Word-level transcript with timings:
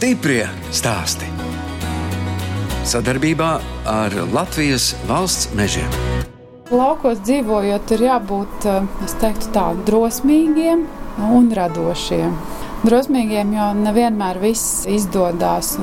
Stiprie 0.00 0.46
stāsti. 0.72 1.26
Sadarbībā 2.88 3.48
ar 3.84 4.14
Latvijas 4.32 4.94
valsts 5.04 5.50
mežiem. 5.52 5.90
Laukos 6.72 7.20
dzīvojot, 7.26 7.92
ir 7.98 8.06
jābūt 8.06 8.64
teiktu, 9.20 9.50
tā, 9.52 9.66
drosmīgiem 9.84 10.86
un 11.36 11.52
radošiem. 11.52 12.32
Drosmīgiem, 12.80 13.52
jo 13.52 13.68
nevienmēr 13.82 14.40
viss 14.40 14.86
izdodas. 14.88 15.74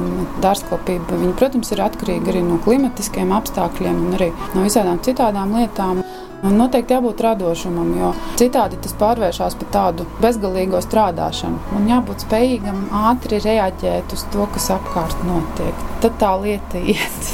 Dārzkopība, 0.41 1.21
viņa, 1.21 1.38
protams, 1.38 1.76
ir 1.77 1.85
atkarīga 1.85 2.34
arī 2.34 2.41
no 2.49 2.57
klimatiskiem 2.65 3.38
apstākļiem 3.38 4.02
un 4.07 4.18
arī 4.18 4.34
no 4.57 4.65
visādām 4.65 4.98
citām 5.05 5.54
lietām. 5.59 6.02
Un 6.46 6.54
noteikti 6.59 6.94
jābūt 6.94 7.22
radošumam, 7.26 7.88
jo 7.98 8.12
citādi 8.38 8.77
tas 8.84 8.94
pārvēršas 9.00 9.55
par 9.58 9.70
tādu 9.73 10.05
bezgalīgo 10.22 10.82
strādāšanu. 10.86 11.58
Un 11.77 11.88
jābūt 11.90 12.27
spējīgam 12.27 12.84
ātri 13.10 13.40
reaģēt 13.41 14.13
uz 14.13 14.26
to, 14.34 14.46
kas 14.54 14.70
apkārt 14.76 15.18
notiek. 15.26 15.82
Tad 16.04 16.20
tā 16.22 16.34
lieta 16.44 16.84
iet. 16.84 17.32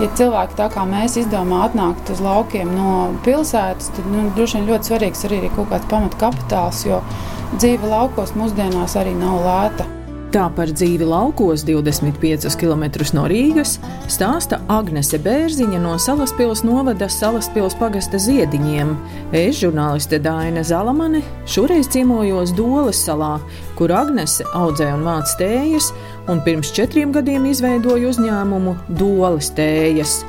Ja 0.00 0.06
cilvēki 0.18 0.56
tā 0.56 0.66
kā 0.72 0.82
mēs 0.88 1.18
izdomā 1.20 1.60
atnākt 1.66 2.08
uz 2.10 2.22
laukiem 2.24 2.72
no 2.74 3.12
pilsētas, 3.22 3.92
tad 3.92 4.08
nu, 4.10 4.24
droši 4.34 4.58
vien 4.58 4.70
ļoti 4.72 4.88
svarīgs 4.88 5.28
arī 5.28 5.42
ir 5.44 5.52
kaut 5.52 5.68
kāds 5.70 5.86
pamatkapitāls, 5.92 6.82
jo 6.88 7.02
dzīve 7.58 7.92
laukos 7.92 8.32
mūsdienās 8.34 8.96
arī 8.98 9.12
nav 9.20 9.44
lēta. 9.44 10.01
Tā 10.32 10.46
par 10.56 10.70
dzīvi 10.72 11.04
laukos 11.04 11.60
25 11.68 12.54
km 12.56 12.86
no 13.12 13.26
Rīgas 13.28 13.74
stāsta 14.08 14.62
Agnese 14.72 15.18
Bērziņa 15.20 15.80
no 15.82 15.98
Salaspils 16.00 16.62
novada 16.64 17.04
Salaspils 17.12 17.76
pagasta 17.76 18.16
ziediņiem. 18.16 18.94
Es, 19.36 19.58
žurnāliste 19.60 20.16
Daina 20.24 20.62
Zalamane, 20.64 21.20
šoreiz 21.44 21.90
ciemojos 21.92 22.54
Dolas 22.56 23.02
salā, 23.04 23.34
kur 23.76 23.92
Agnese 23.92 24.48
audzē 24.56 24.88
un 24.94 25.04
māca 25.04 25.36
tējas, 25.42 25.90
un 26.32 26.40
pirms 26.48 26.72
četriem 26.72 27.12
gadiem 27.12 27.50
izveidoja 27.52 28.14
uzņēmumu 28.14 28.78
Dolas 28.88 29.52
tējas. 29.52 30.22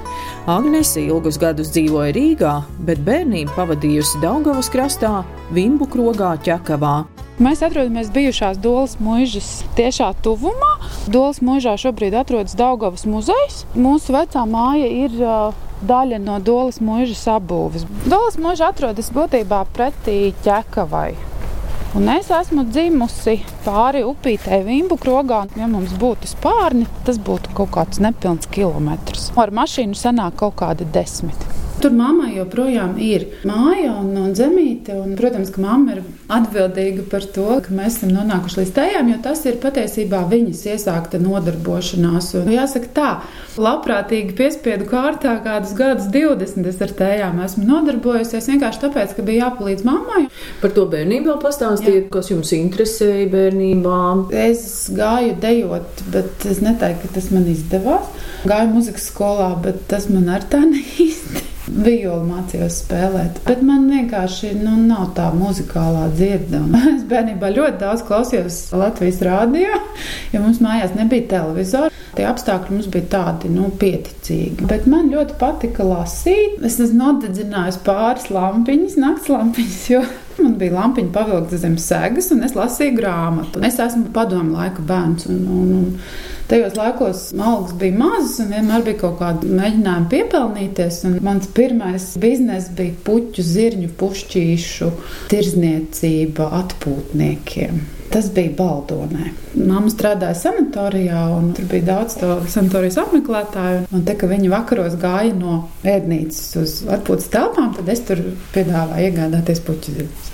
Agnese 0.51 1.07
ilgus 1.07 1.39
gadus 1.39 1.71
dzīvoja 1.71 2.11
Rīgā, 2.19 2.59
bet 2.83 2.99
bērnību 3.07 3.55
pavadījusi 3.55 4.19
Daugavas 4.19 4.67
krastā, 4.67 5.21
Vimbu 5.55 5.87
krogā 5.87 6.35
ķekavā. 6.43 7.12
Mēs 7.41 7.63
atrodamies 7.65 8.11
bijušās 8.13 8.59
Dolas 8.61 8.91
mūžas 9.01 9.63
tiešā 9.73 10.11
tuvumā. 10.21 10.75
Dolas 11.09 11.39
mūžā 11.41 11.73
šobrīd 11.81 12.13
atrodas 12.19 12.53
Daugavas 12.53 13.07
muzejs. 13.09 13.63
Mūsu 13.73 14.13
vecā 14.13 14.43
māja 14.45 14.85
ir 14.85 15.15
daļa 15.89 16.19
no 16.21 16.37
Dolas 16.45 16.77
mūžas 16.77 17.23
apbūves. 17.33 17.87
Dolas 18.05 18.37
mūža 18.37 18.69
atrodas 18.69 19.09
būtībā 19.15 19.63
pretī 19.73 20.35
ķekavai. 20.45 21.15
Un 21.97 22.07
es 22.13 22.29
esmu 22.33 22.67
dzimusi 22.69 23.39
pāri 23.65 24.05
upītei 24.05 24.61
Vimbu 24.69 24.99
krogā. 25.01 25.43
Ja 25.57 25.65
mums 25.69 25.97
būtu 25.97 26.29
spārni, 26.29 26.85
tas 27.09 27.17
būtu 27.17 27.57
kaut 27.57 27.73
kāds 27.73 28.01
nepilns 28.01 28.45
kilometrs. 28.53 29.31
Ar 29.41 29.53
mašīnu 29.53 29.97
sanāk 29.97 30.37
kaut 30.45 30.59
kādi 30.61 30.85
desmit. 30.93 31.52
Tur 31.81 31.93
mammai 31.95 32.35
joprojām 32.35 32.93
ir 33.01 33.25
māja 33.47 33.95
un, 33.99 34.11
un 34.19 34.33
zemīte. 34.37 34.93
Un, 34.95 35.15
protams, 35.19 35.49
ka 35.53 35.61
mamma 35.63 35.97
ir 35.97 36.01
atbildīga 36.31 37.05
par 37.11 37.25
to, 37.35 37.47
ka 37.65 37.73
mēs 37.75 37.97
esam 37.97 38.13
nonākuši 38.13 38.59
līdz 38.61 38.73
tajām, 38.77 39.09
jo 39.11 39.17
tas 39.25 39.41
ir 39.49 39.59
patiesībā 39.63 40.21
viņas 40.31 40.63
iesākta 40.73 41.19
nodarbošanās. 41.23 42.29
Un, 42.39 42.51
jāsaka 42.53 42.91
tā, 42.95 43.09
labprātīgi 43.59 44.35
piespiedu 44.37 44.87
kārtā 44.89 45.35
kādus 45.43 45.73
gadus, 45.77 46.09
20 46.13 46.69
es 46.71 46.81
ar 46.85 46.93
tējām 47.01 47.41
esmu 47.43 47.67
nodarbojusies 47.67 48.49
vienkārši 48.53 48.83
tāpēc, 48.85 49.15
ka 49.17 49.25
bija 49.27 49.47
jāpalīdz 49.47 49.85
mammai. 49.87 50.25
Par 50.61 50.75
to 50.75 50.85
bērnībā 50.91 51.37
pastāstiet, 51.43 52.09
kas 52.13 52.31
jums 52.31 52.53
interesēja 52.57 53.29
bērnībā. 53.33 54.01
Es 54.45 54.67
gāju 54.93 55.35
dejot, 55.43 56.05
bet 56.13 56.47
es 56.49 56.61
neteiktu, 56.63 57.09
ka 57.09 57.17
tas 57.19 57.31
man 57.33 57.49
izdevās. 57.51 58.13
Gāju 58.47 58.75
muzikas 58.75 59.09
skolā, 59.11 59.53
bet 59.63 59.83
tas 59.91 60.07
man 60.11 60.29
ar 60.31 60.45
tā 60.47 60.63
neīsti 60.73 61.49
violi 61.67 62.27
mācījos 62.27 62.81
spēlēt. 62.83 63.39
Bet 63.47 63.63
man 63.65 63.87
vienkārši 63.91 64.53
nu, 64.59 64.75
nav 64.87 65.13
tā 65.17 65.29
muzikālā 65.35 66.09
dzirde. 66.15 66.59
Un 66.59 66.77
es 66.95 67.05
bērnībā 67.09 67.51
ļoti 67.55 67.81
daudz 67.83 68.05
klausījos 68.07 68.59
Latvijas 68.75 69.21
rādio, 69.25 69.81
jo 70.33 70.43
mums 70.43 70.61
mājās 70.63 70.95
nebija 70.97 71.29
televizora. 71.37 71.91
Tie 72.13 72.25
apstākļi 72.29 72.75
mums 72.75 72.89
bija 72.93 73.07
tādi 73.15 73.49
nu, 73.49 73.71
pieticīgi. 73.81 74.67
Bet 74.69 74.85
man 74.89 75.09
ļoti 75.09 75.37
patika 75.39 75.85
lasīt. 75.87 76.59
Es 76.61 76.77
esmu 76.77 76.99
nodedzinājusi 76.99 77.81
pāris 77.87 78.29
lampiņas, 78.33 78.99
naktas 79.01 79.31
lampiņas, 79.33 79.79
jo 79.89 80.03
man 80.41 80.57
bija 80.59 80.77
lampiņa 80.77 81.13
pavilkta 81.13 81.59
zem 81.61 81.77
segas, 81.81 82.31
un 82.33 82.43
es 82.47 82.55
lasīju 82.57 82.97
grāmatu. 82.97 83.63
Es 83.67 83.79
esmu 83.83 84.09
padomu 84.15 84.57
laika 84.57 84.85
bērns. 84.87 85.27
Un, 85.29 85.43
un, 85.53 85.73
un 85.79 86.31
Tajos 86.47 86.75
laikos 86.75 87.33
algas 87.39 87.71
bija 87.79 87.95
mazas, 87.97 88.35
un 88.43 88.51
vienmēr 88.51 88.83
bija 88.83 88.99
kaut 88.99 89.15
kāda 89.21 89.47
mēģinājuma 89.47 90.09
piepelnīties. 90.11 90.99
Mans 91.23 91.47
pirmais 91.55 92.09
bizness 92.19 92.73
bija 92.75 92.97
puķu, 93.07 93.45
zirņu, 93.47 93.89
pušķīšu 94.01 94.91
tirzniecība 95.31 96.49
atpūtniekiem. 96.59 97.79
Tas 98.13 98.27
bija 98.29 98.51
Baldonē. 98.53 99.31
Māma 99.57 99.89
strādāja 99.89 100.35
sanatorijā, 100.37 101.23
un 101.33 101.47
tur 101.57 101.65
bija 101.71 101.87
daudz 101.87 102.19
to 102.19 102.35
sanatorijas 102.53 102.99
apmeklētāju. 103.01 103.87
Un 103.89 104.03
te, 104.05 104.13
kad 104.19 104.29
viņi 104.29 104.51
vakaros 104.53 104.99
gāja 105.01 105.33
no 105.33 105.55
ēdnīcas 105.81 106.43
uz 106.61 106.75
atpūtas 106.93 107.31
telpām, 107.33 107.71
tad 107.73 107.89
es 107.89 108.03
tur 108.05 108.21
piedāvāju 108.53 109.09
iegādāties 109.09 109.63
puķu 109.65 109.95
zirņus. 109.97 110.29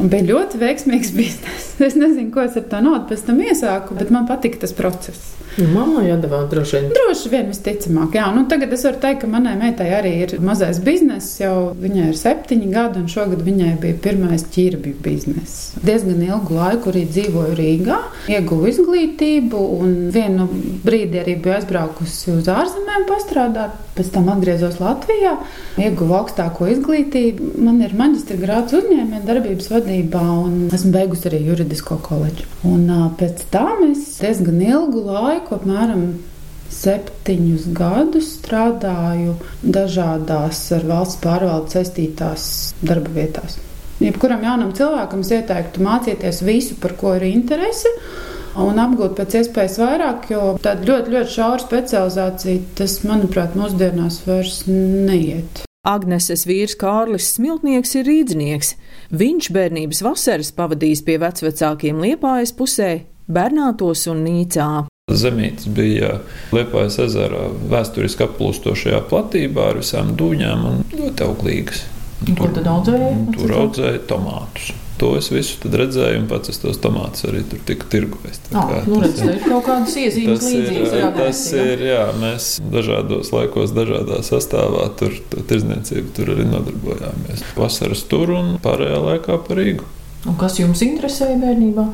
Un 0.00 0.10
bija 0.10 0.26
ļoti 0.32 0.58
veiksmīgs 0.62 1.14
bizness. 1.14 1.70
Es 1.84 1.96
nezinu, 1.98 2.30
ko 2.34 2.44
es 2.44 2.54
ar 2.58 2.68
to 2.70 2.80
naudu 2.82 3.08
pēc 3.10 3.24
tam 3.26 3.40
iesāku, 3.42 3.96
bet 3.98 4.12
man 4.14 4.28
patika 4.30 4.62
tas 4.62 4.74
process. 4.76 5.34
Nu, 5.54 5.68
Māmai 5.70 6.08
atdevāt 6.10 6.48
droši 6.50 6.80
vien. 6.80 6.86
Droši 6.94 7.30
vien, 7.30 7.44
visticamāk. 7.52 8.16
Jā, 8.18 8.26
nu, 8.34 8.42
tagad 8.50 8.72
es 8.74 8.82
varu 8.86 8.98
teikt, 9.02 9.20
ka 9.22 9.28
manai 9.30 9.52
meitai 9.58 9.86
arī 9.94 10.10
ir 10.24 10.32
mazais 10.42 10.80
bizness. 10.82 11.36
Jau 11.38 11.70
viņai 11.78 12.08
ir 12.10 12.18
septiņi 12.18 12.70
gadi, 12.72 13.02
un 13.02 13.10
šogad 13.10 13.44
viņai 13.46 13.70
bija 13.82 13.98
pirmais 14.02 14.46
ķirbju 14.54 14.96
bizness. 15.04 15.76
Diezgan 15.84 16.24
ilgu 16.26 16.58
laiku 16.58 16.90
arī 16.90 17.04
dzīvoju 17.06 17.54
Rīgā, 17.60 18.00
ieguvu 18.34 18.70
izglītību, 18.72 19.62
un 19.78 19.94
vienu 20.14 20.48
brīdi 20.86 21.22
arī 21.22 21.36
biju 21.38 21.54
aizbraukusi 21.60 22.34
uz 22.34 22.50
ārzemēm 22.50 23.06
pastrādāt. 23.10 23.78
Pēc 23.94 24.10
tam 24.10 24.26
atgriezos 24.32 24.80
Latvijā, 24.82 25.36
ieguvu 25.78 26.16
augstāko 26.18 26.66
izglītību. 26.72 27.52
Man 27.62 27.78
ir 27.84 27.94
maģistra 27.94 28.40
grāts 28.40 28.74
uzņēmējdarbības 28.74 29.70
vadībā, 29.84 30.22
un 30.44 30.68
esmu 30.74 30.92
beigusi 30.94 31.28
arī 31.30 31.40
juridisko 31.48 31.98
koledžu. 32.04 32.46
Un 32.68 32.86
pēc 33.18 33.44
tam 33.52 33.84
es 33.90 34.16
diezgan 34.22 34.60
ilgu 34.64 35.04
laiku 35.06 35.58
apmēram 35.58 36.06
septiņus 36.74 37.68
gadus 37.76 38.32
strādāju 38.38 39.36
dažādās 39.62 40.64
ar 40.74 40.86
valsts 40.88 41.20
pārvaldu 41.22 41.76
saistītās 41.76 42.46
darba 42.82 43.12
vietās. 43.14 43.58
Jebkuram 44.02 44.42
jaunam 44.42 44.72
cilvēkam 44.74 45.22
es 45.22 45.32
ieteiktu 45.36 45.84
mācīties 45.84 46.42
visu, 46.44 46.78
par 46.82 46.96
ko 46.98 47.14
ir 47.18 47.28
interese. 47.30 47.92
Un 48.54 48.78
apgūt 48.78 49.16
pēc 49.18 49.34
iespējas 49.40 49.80
vairāk, 49.82 50.28
jo 50.30 50.42
tāda 50.62 50.86
ļoti, 50.86 51.14
ļoti 51.14 51.34
šaura 51.34 51.62
specializācija, 51.62 52.66
tas, 52.78 53.00
manuprāt, 53.06 53.56
mūsdienās 53.58 54.20
vairs 54.28 54.60
neiet. 54.70 55.64
Agneses 55.84 56.46
vīrs 56.48 56.72
Kārlis 56.80 57.26
Smiltnieks 57.34 57.90
ir 57.98 58.06
rīdznieks. 58.08 58.70
Viņš 59.12 59.50
bērnības 59.52 60.00
vasaras 60.06 60.48
pavadījis 60.56 61.02
pie 61.04 61.18
vecvecākiem 61.20 62.00
Liepājas 62.00 62.54
pusē, 62.56 62.90
Bernātos 63.28 64.06
un 64.08 64.22
Nīcā. 64.24 64.86
Zemītes 65.12 65.68
bija 65.76 66.22
Liepājas 66.56 66.96
ezera 67.04 67.50
vēsturiski 67.68 68.24
aplūstošajā 68.24 69.02
platībā 69.10 69.68
ar 69.74 69.82
visām 69.82 70.14
dūņām 70.16 70.64
un 70.70 70.80
ļoti 70.94 71.26
auglīgas. 71.28 71.84
Un 72.24 72.40
kur 72.40 72.56
tad 72.56 72.70
audzēja? 72.72 73.12
Tur 73.36 73.54
audzēja 73.58 74.00
tomātus. 74.08 74.72
To 75.00 75.10
es 75.18 75.26
visu 75.34 75.70
redzēju, 75.70 76.20
un 76.22 76.28
pats 76.30 76.52
es 76.52 76.60
tos 76.62 76.78
tomātus 76.82 77.26
arī 77.26 77.42
tur 77.50 77.62
tiku 77.66 77.88
tirgojis. 77.90 78.38
Tā 78.46 78.62
kā, 78.68 78.78
nu, 78.86 79.00
redz, 79.02 79.24
ir 79.26 79.40
kaut 79.42 79.64
kādas 79.66 79.96
iezīmes 79.98 80.44
līdzīgas. 80.46 80.94
Jā, 81.00 81.10
tas 81.16 81.42
ir, 81.58 81.82
jā, 81.88 82.04
mēs 82.20 82.48
dažādos 82.72 83.32
laikos, 83.34 83.74
dažādā 83.74 84.20
sastāvā 84.26 84.86
tur 85.00 85.18
tirzniecību 85.34 86.14
tur 86.14 86.32
arī 86.36 86.46
nodarbojāmies. 86.52 87.42
Vasaras 87.58 88.06
tur 88.10 88.36
un 88.38 88.56
pārējā 88.62 89.02
laikā 89.08 89.42
par 89.48 89.62
Rīgu. 89.62 89.90
Un 90.30 90.38
kas 90.40 90.60
jums 90.62 90.80
interesēja 90.86 91.36
bērnībā? 91.42 91.90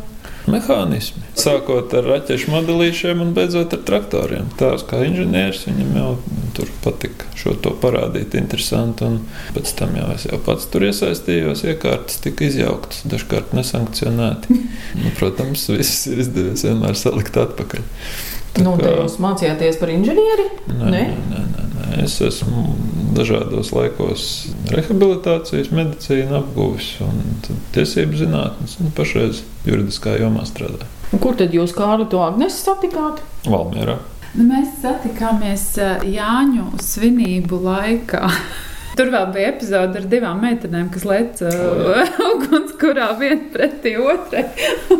mehānismi. 0.51 1.23
Sākot 1.39 1.93
ar 1.97 2.07
raķešu 2.15 2.53
modelīšiem 2.53 3.23
un 3.25 3.33
beidzot 3.37 3.75
ar 3.77 3.83
traktoriem. 3.87 4.49
Tās 4.61 4.85
kā 4.89 5.03
inženieris 5.07 5.67
viņam 5.69 5.97
jau 5.99 6.13
tur 6.61 6.71
patika 6.85 7.29
šo 7.41 7.55
to 7.65 7.73
parādīt, 7.81 8.37
interesanti. 8.39 9.07
Un 9.09 9.21
pēc 9.57 9.73
tam 9.79 9.97
jau 9.97 10.11
es 10.15 10.27
jau 10.29 10.41
pats 10.45 10.69
tur 10.73 10.85
iesaistījos, 10.89 11.65
iekārtas 11.73 12.21
tika 12.25 12.47
izjauktas, 12.49 13.05
dažkārt 13.11 13.55
nesankcionēti. 13.57 14.61
nu, 15.03 15.15
protams, 15.19 15.67
viss 15.73 16.05
ir 16.11 16.21
izdevies 16.27 16.67
vienmēr 16.69 16.99
salikt 16.99 17.41
atpakaļ. 17.41 17.89
Tā 18.51 18.65
nu, 18.67 18.75
kā... 18.79 18.93
Jūs 18.99 19.21
mācījāties 19.23 19.79
par 19.81 19.93
inženieri? 19.95 20.47
Nē, 20.69 20.91
nē, 20.91 21.03
nē, 21.31 21.43
nē, 21.55 21.67
nē. 21.75 21.91
Es 22.05 22.17
esmu 22.23 22.65
dažādos 23.15 23.73
laikos 23.75 24.25
rehabilitācijas 24.71 25.71
medicīnu 25.75 26.37
apguvis 26.39 26.93
un 27.05 27.21
tiesību 27.75 28.19
zinātnes 28.21 28.77
un 28.83 28.93
pašreiz 28.97 29.43
juridiskā 29.67 30.17
jomā 30.21 30.47
strādāju. 30.49 30.91
Un 31.11 31.23
kur 31.23 31.39
tad 31.39 31.55
jūs, 31.55 31.75
Kārli, 31.75 32.07
to 32.11 32.23
Agnesi 32.23 32.63
satikāt? 32.63 33.23
Valmjerā. 33.47 33.99
Nu, 34.31 34.47
mēs 34.47 34.77
satikāmies 34.79 35.65
eh, 35.83 36.11
Jāņu 36.15 36.71
svinību 36.85 37.59
laikā. 37.65 38.29
Tur 38.99 39.09
vēl 39.15 39.31
bija 39.33 39.51
epizode 39.53 40.01
ar 40.01 40.07
divām 40.11 40.41
meitenēm, 40.43 40.89
kas 40.93 41.05
leca 41.07 41.49
uh, 41.49 42.11
ugunskurā 42.35 43.07
viena 43.21 43.47
pretī 43.55 43.95
otrai. 43.97 44.43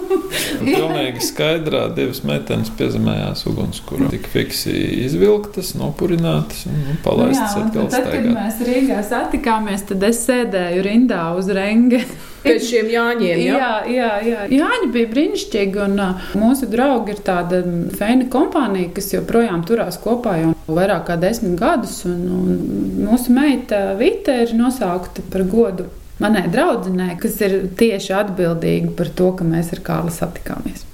Pilnīgi 0.63 1.25
skaidrā 1.27 1.83
divas 1.97 2.23
meitenes 2.27 2.71
piezemējās 2.79 3.45
ugunskurā. 3.51 4.09
Tik 4.15 4.31
fiksi 4.31 4.75
izvilktas, 5.05 5.75
nopurinātas 5.79 6.65
un 6.71 6.81
nu, 6.87 6.97
palaistas 7.05 7.59
Jā, 7.59 7.61
un 7.61 7.69
atkal 7.69 7.91
tad, 7.93 8.11
kad 8.15 8.31
mēs 8.31 8.63
Rīgā 8.71 9.03
satikāmies, 9.11 9.87
tad 9.91 10.07
es 10.11 10.23
sēdēju 10.27 10.87
rindā 10.87 11.25
uz 11.39 11.51
rengeni. 11.55 12.07
Pēc 12.41 12.67
šiem 12.71 12.89
Jāņiem, 12.89 13.41
jā? 13.45 13.57
Jā, 13.61 13.71
jā, 13.93 14.11
jā. 14.25 14.45
Jāņa 14.55 14.89
bija 14.95 15.11
brīnišķīga. 15.13 15.87
Un, 15.87 16.01
uh, 16.01 16.27
mūsu 16.41 16.69
draugi 16.73 17.15
ir 17.15 17.23
tāda 17.27 17.61
feina 17.99 18.29
kompānija, 18.33 18.93
kas 18.97 19.13
joprojām 19.13 19.65
turās 19.69 20.01
kopā 20.01 20.39
jau 20.41 20.53
vairāk 20.71 21.07
kā 21.11 21.19
desmit 21.21 21.59
gadus. 21.61 22.01
Un, 22.09 22.21
un 22.33 22.61
mūsu 23.05 23.35
meita 23.37 23.91
Vita 24.01 24.39
ir 24.45 24.55
nosaukta 24.57 25.25
par 25.33 25.45
godu 25.51 25.91
manai 26.21 26.47
draudzenei, 26.53 27.17
kas 27.21 27.41
ir 27.45 27.57
tieši 27.81 28.15
atbildīga 28.21 28.95
par 28.97 29.13
to, 29.17 29.33
ka 29.37 29.47
mēs 29.47 29.73
ar 29.77 29.85
Kārli 29.85 30.15
satikāmies. 30.15 30.87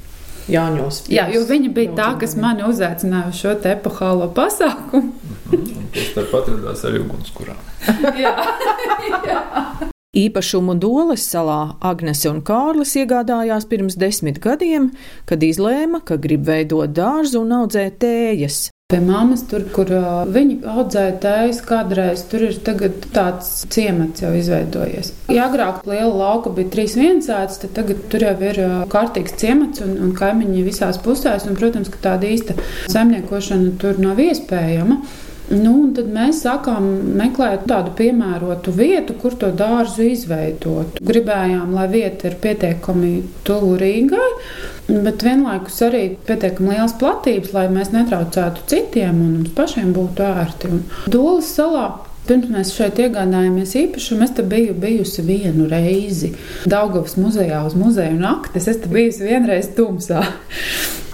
Jāņos. 0.50 1.00
Jā, 1.10 1.26
jo 1.34 1.43
viņa 1.46 1.72
bija 1.75 1.96
tā, 1.98 2.12
kas 2.20 2.37
mani 2.38 2.62
uzaicināja 2.69 3.32
uz 3.32 3.40
šo 3.40 3.56
te 3.62 3.75
epohālo 3.75 4.31
pasākumu. 4.34 5.10
Un 5.50 5.66
Tostarp 5.96 6.38
atradās 6.38 6.87
arī 6.87 7.02
ugunskurā. 7.02 7.58
jā. 8.22 8.34
Īpašumu 10.14 10.76
Doles 10.81 11.25
salā 11.26 11.76
Agnese 11.85 12.31
un 12.31 12.38
Kārlis 12.47 12.94
iegādājās 12.97 13.67
pirms 13.69 13.99
desmit 14.00 14.38
gadiem, 14.41 14.93
kad 15.29 15.43
izlēma, 15.43 16.00
ka 16.06 16.17
grib 16.17 16.47
veidot 16.47 16.94
dārzu 16.97 17.43
un 17.43 17.53
audzēt 17.58 17.99
tējas. 18.05 18.69
Pie 18.87 19.00
mammas, 19.03 19.41
tur, 19.50 19.64
kur 19.75 19.91
viņi 20.31 20.61
audzēja 20.70 21.17
tējas, 21.25 21.58
kādreiz 21.67 22.20
tur 22.31 22.44
ir 22.47 22.55
tāds 23.11 23.64
ciemats 23.75 24.23
jau 24.23 24.31
izveidojies. 24.38 25.11
Ja 25.35 25.49
agrāk 25.50 25.82
liela 25.91 26.12
lauka 26.14 26.55
bija 26.55 26.70
trīs 26.76 26.94
viensētas, 26.94 27.58
tad 27.64 27.75
tagad 27.75 28.06
tur 28.12 28.23
jau 28.29 28.37
ir 28.47 28.62
kārtīgs 28.93 29.35
ciemats 29.43 29.82
un, 29.82 29.97
un 30.06 30.14
kaimiņi 30.14 30.62
visās 30.69 31.03
pusēs. 31.03 31.49
Un, 31.50 31.58
protams, 31.58 31.91
ka 31.91 32.05
tāda 32.12 32.31
īsta 32.31 32.55
saimniekošana 32.94 33.75
tur 33.82 33.99
nav 33.99 34.23
iespējama. 34.23 35.03
Nu, 35.50 35.75
tad 35.94 36.08
mēs 36.10 36.40
sākām 36.43 36.87
meklēt 37.19 37.69
tādu 37.70 37.93
piemērotu 37.98 38.72
vietu, 38.75 39.14
kur 39.20 39.37
to 39.38 39.52
dārzu 39.54 40.08
izveidot. 40.10 40.98
Gribējām, 41.06 41.70
lai 41.76 41.87
vieta 41.93 42.31
ir 42.31 42.38
pietiekami 42.43 43.12
tuvu 43.46 43.76
Rīgai, 43.78 44.31
bet 44.90 45.22
vienlaikus 45.26 45.78
arī 45.87 46.02
pietiekami 46.26 46.75
liels 46.75 46.96
platības, 46.98 47.54
lai 47.54 47.69
mēs 47.70 47.93
netraucētu 47.94 48.66
citiem 48.72 49.22
un 49.22 49.32
mums 49.38 49.54
pašiem 49.54 49.94
būtu 49.94 50.26
ērti. 50.26 50.72
Un 50.72 50.84
Dolas 51.14 51.54
salā 51.54 51.87
Pirms 52.26 52.50
mēs 52.50 52.73
šeit 52.75 52.99
iegādājāmies 52.99 53.76
īpašumu, 53.78 54.25
es 54.26 54.32
te 54.34 54.43
biju 54.46 54.75
bijusi 54.82 55.23
vienu 55.23 55.69
reizi 55.70 56.32
Daugavas 56.67 57.14
muzejā 57.20 57.61
uz 57.69 57.76
muzeja 57.78 58.17
naktes. 58.19 58.67
Es 58.73 58.81
te 58.82 58.90
biju 58.90 59.14
vienreiz 59.23 59.69
tumsā. 59.76 60.25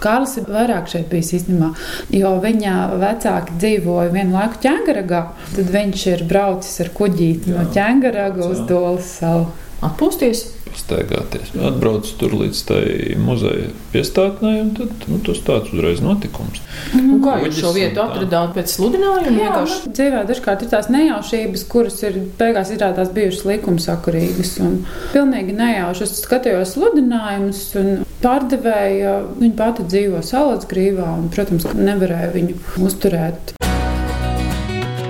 Kārlis 0.03 0.39
ir 0.41 0.49
vairāk 0.51 0.89
šeit 0.91 1.11
bijis 1.13 1.35
īstenībā, 1.37 1.69
jo 2.17 2.33
viņa 2.43 2.79
vecāki 2.99 3.59
dzīvoja 3.61 4.09
vienu 4.15 4.35
laiku 4.35 4.59
ķēngaragā. 4.65 5.21
Tad 5.53 5.71
viņš 5.77 6.07
ir 6.15 6.25
braucis 6.33 6.81
ar 6.83 6.91
kuģīti 6.97 7.53
no 7.55 7.69
ķēngaraga 7.77 8.49
uz 8.49 8.65
Dolas 8.67 9.13
salu. 9.21 9.47
Atpūsties! 9.83 10.62
Staigāties. 10.83 11.53
Atbrauc 11.63 12.09
tur 12.19 12.35
līdz 12.41 12.61
tai 12.67 12.85
muzeja 13.23 13.71
piestātnē, 13.93 14.53
un 14.65 14.71
tad 14.77 15.07
nu, 15.11 15.21
tas 15.25 15.41
tāds 15.47 15.73
uzreiz 15.75 16.03
notikums. 16.03 16.63
Un 16.99 17.21
kā 17.23 17.39
jūs 17.45 17.61
šo 17.63 17.73
vietu 17.77 18.03
atradāt 18.03 18.55
pēc 18.57 18.75
sludinājuma? 18.77 19.31
Jā, 19.31 19.53
Vienkārši 19.53 19.79
nu, 19.85 19.93
dzīvē 19.99 20.23
dažkārt 20.31 20.65
ir 20.65 20.73
tās 20.73 20.91
nejaušības, 20.93 21.67
kuras 21.73 22.01
ir 22.07 22.19
beigās 22.41 22.73
izrādās 22.75 23.13
bijušas 23.15 23.45
likumsakarīgas. 23.53 24.55
un 24.65 24.81
Pilnīgi 25.15 25.57
nejauši. 25.59 26.07
Es 26.09 26.23
skatījos 26.25 26.75
sludinājumus, 26.77 27.63
un 27.81 27.93
pārdevēja 28.25 29.19
viņa 29.39 29.59
pati 29.59 29.87
dzīvo 29.89 30.23
salas 30.27 30.67
grīvā, 30.71 31.13
un, 31.21 31.29
protams, 31.33 31.69
nevarēja 31.79 32.33
viņu 32.37 32.59
uzturēt. 32.89 33.55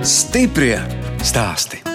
Stiprie 0.03 0.77
stāsti. 1.23 1.92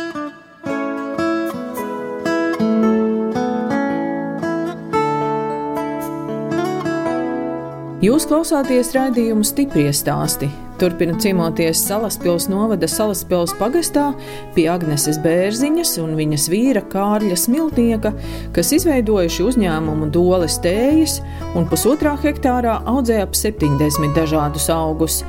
Jūs 7.98 8.28
klausāties 8.30 8.92
raidījumu 8.94 9.42
stipri 9.42 9.88
stāstī. 9.90 10.46
Turpina 10.78 11.16
ciemoties 11.18 11.80
Salaspils 11.82 12.44
novada 12.46 12.86
Salaspils 12.86 13.50
pagastā 13.58 14.12
pie 14.54 14.68
Agneses 14.70 15.16
Bērziņas 15.24 15.96
un 16.04 16.12
viņas 16.14 16.44
vīra 16.52 16.84
Kārļa 16.92 17.34
Smiltnieka, 17.42 18.12
kas 18.54 18.70
izveidojuši 18.76 19.42
uzņēmumu 19.48 20.06
Doles 20.14 20.60
tējas 20.62 21.16
un 21.58 21.66
pusotrā 21.66 22.12
hektārā 22.22 22.76
audzē 22.86 23.16
ap 23.24 23.34
70 23.34 24.14
dažādus 24.14 24.68
augus. 24.70 25.24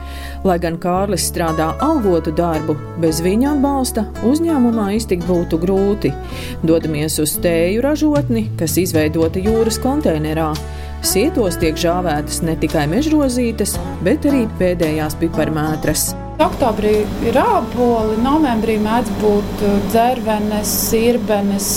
Lai 0.45 0.59
gan 0.61 0.77
Kārlis 0.77 1.25
strādā 1.31 1.71
algotu 1.81 2.35
darbu, 2.37 2.75
bez 3.01 3.23
viņa 3.25 3.55
atbalsta 3.55 4.05
uzņēmumā 4.29 4.91
iztikt 4.99 5.25
būtu 5.25 5.57
grūti. 5.65 6.13
Dodamies 6.61 7.17
uz 7.25 7.33
tēju 7.41 7.81
ražotni, 7.87 8.45
kas 8.61 8.77
izveidota 8.77 9.41
jūras 9.41 9.81
konteinerā. 9.81 10.51
Sietos 10.99 11.55
tiek 11.59 11.77
žāvētas 11.79 12.41
ne 12.43 12.57
tikai 12.59 12.83
mežrozītes, 12.91 13.77
bet 14.03 14.25
arī 14.27 14.43
pēdējās 14.59 15.15
piparmētras. 15.21 16.09
Oktobrī 16.43 17.01
ir 17.27 17.37
āboli, 17.39 18.17
novembrī 18.23 18.75
mēdz 18.83 19.13
būt 19.19 19.63
uh, 19.63 19.77
dzērvenes, 19.91 20.73
sirbenes, 20.89 21.69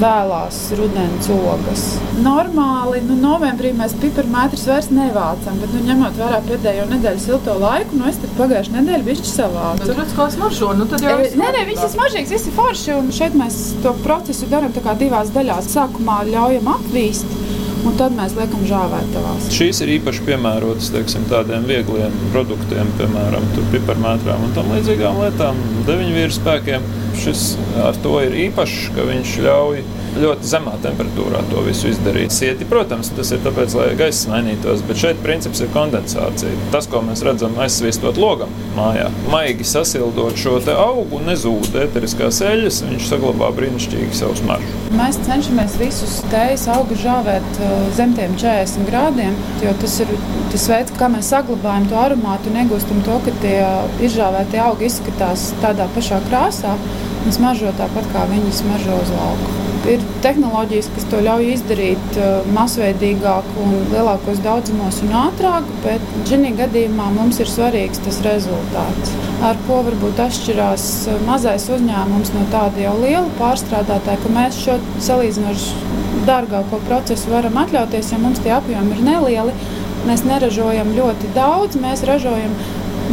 vēlās 0.00 0.58
rudens 0.78 1.28
ogas. 1.32 1.82
Normāli, 2.22 3.02
nu, 3.06 3.16
novembrī 3.20 3.72
mēs 3.76 3.94
piparmētrus 4.02 4.64
vairs 4.70 4.88
nevācam, 4.94 5.58
bet, 5.62 5.74
nu, 5.74 5.82
ņemot 5.88 6.18
vērā 6.18 6.40
pēdējo 6.46 6.86
nedēļu 6.92 7.22
silto 7.22 7.56
laiku, 7.60 7.98
nu, 8.00 8.08
es 8.10 8.18
tad 8.22 8.32
pagājušajā 8.38 8.78
nedēļā 8.78 9.06
bišķi 9.08 9.32
savācu. 9.32 9.86
Tur 9.86 10.00
redz, 10.00 10.16
kā 10.18 10.28
smaržo, 10.34 10.72
nu 10.78 10.88
tad 10.90 11.06
jau 11.06 11.18
E, 11.22 11.30
Nē, 11.38 11.50
nē, 11.58 11.66
viss 11.68 11.84
ir 11.84 11.92
smaržīgs, 11.92 12.32
viss 12.34 12.48
ir 12.48 12.56
forši. 12.56 12.94
Un 12.96 13.12
šeit 13.14 13.36
mēs 13.38 13.60
to 13.84 13.92
procesu 14.02 14.48
darām 14.50 14.72
tā 14.74 14.82
kā 14.84 14.96
divās 14.98 15.30
daļās. 15.34 15.70
Sākumā 15.74 16.22
ļaujam 16.30 16.70
apvīst, 16.72 17.36
un 17.86 17.96
tad 17.98 18.14
mēs 18.16 18.34
liekam 18.38 18.62
žāvētavās. 18.68 19.48
Šīs 19.54 19.82
ir 19.84 19.94
īpaši 19.98 20.26
piemērotas 20.28 20.90
teiksim, 20.94 21.26
tādiem 21.30 21.66
viegliem 21.68 22.14
produktiem, 22.34 22.90
piemēram, 23.00 23.48
piparmētrām 23.74 24.46
un 24.46 24.54
tam 24.56 24.70
līdzīgām 24.76 25.20
lietām, 25.24 25.58
deviņu 25.88 26.16
vīru 26.18 26.36
spēkiem. 26.38 26.86
Šis 27.22 27.44
ar 27.82 27.98
to 28.04 28.16
ir 28.24 28.38
īpašs, 28.48 28.92
ka 28.96 29.06
viņš 29.08 29.34
ļauj 29.46 29.82
ļoti 30.18 30.48
zemā 30.48 30.74
temperatūrā 30.84 31.42
to 31.50 31.62
visu 31.66 31.90
izdarīt. 31.92 32.34
Sieti, 32.34 32.66
protams, 32.68 33.12
tas 33.16 33.32
ir 33.34 33.42
tāpēc, 33.44 33.76
lai 33.78 33.88
gaiss 33.98 34.28
mainītos, 34.30 34.84
bet 34.88 35.00
šeit 35.02 35.22
princips 35.24 35.62
ir 35.64 35.72
kondensācija. 35.74 36.52
Tas, 36.74 36.88
ko 36.90 37.02
mēs 37.06 37.24
redzam 37.26 37.56
aizsvistot 37.62 38.20
logam 38.20 38.52
mājā, 38.76 39.08
maigi 39.32 39.66
sasildot 39.68 40.38
šo 40.40 40.58
augu, 40.76 41.20
nezūd 41.26 41.76
ēteriskās 41.84 42.42
eļļas, 42.46 42.82
viņš 42.88 43.08
saglabā 43.08 43.50
brīnišķīgi 43.56 44.16
savu 44.16 44.36
smaržu. 44.40 44.82
Mēs 44.96 45.18
cenšamies 45.26 45.78
visus 45.80 46.18
tējas 46.32 46.68
augu 46.74 46.96
žāvēt 47.00 47.48
uh, 47.58 47.72
zem 47.96 48.14
tiem 48.18 48.36
40 48.40 48.88
grādiem, 48.88 49.36
jo 49.64 49.72
tas 49.80 49.98
ir 50.04 50.12
tas 50.52 50.68
veids, 50.68 50.94
kā 50.98 51.08
mēs 51.12 51.32
saglabājam 51.32 51.88
to 51.90 51.98
aromātu 52.02 52.52
un 52.52 52.60
iegūstam 52.62 53.02
to, 53.06 53.18
ka 53.26 53.34
tie 53.44 53.56
izžāvētie 54.04 54.60
augi 54.62 54.88
izskatās 54.90 55.50
tādā 55.64 55.88
pašā 55.96 56.20
krāsā 56.28 56.76
un 57.22 57.34
smaržo 57.34 57.72
tāpat, 57.78 58.08
kā 58.14 58.26
viņi 58.30 58.56
smaržo 58.62 58.98
uz 59.02 59.14
lauka. 59.16 59.71
Ir 59.82 60.02
tehnoloģijas, 60.22 60.88
kas 60.94 61.06
to 61.10 61.18
ļauj 61.26 61.48
izdarīt 61.56 62.18
uh, 62.20 62.44
masveidīgāk 62.54 63.48
un 63.64 63.72
lielākos 63.90 64.38
daudzumos 64.44 65.00
un 65.02 65.14
ātrāk, 65.24 65.66
bet 65.82 66.04
šī 66.30 66.52
gadījumā 66.60 67.08
mums 67.16 67.40
ir 67.42 67.50
svarīgs 67.50 67.98
tas 68.04 68.20
rezultāts. 68.22 69.10
Ar 69.42 69.58
ko 69.66 69.80
varbūt 69.88 70.22
atšķirās 70.22 70.84
uh, 71.10 71.16
mazais 71.26 71.66
uzņēmums 71.66 72.30
no 72.36 72.44
tāda 72.54 72.84
jau 72.84 72.94
liela 73.00 73.26
pārstrādātāja, 73.40 74.22
ka 74.22 74.32
mēs 74.36 74.60
šo 74.62 74.78
salīdzinoši 75.08 75.90
dārgāko 76.30 76.78
procesu 76.86 77.34
varam 77.34 77.58
atļauties, 77.64 78.12
jo 78.14 78.22
mums 78.22 78.42
tie 78.44 78.54
apjomi 78.54 78.94
ir 78.94 79.02
nelieli. 79.08 79.56
Mēs 80.06 80.22
neražojam 80.26 80.94
ļoti 80.94 81.34
daudz, 81.34 81.82
mēs 81.82 82.06
ražojam 82.06 82.54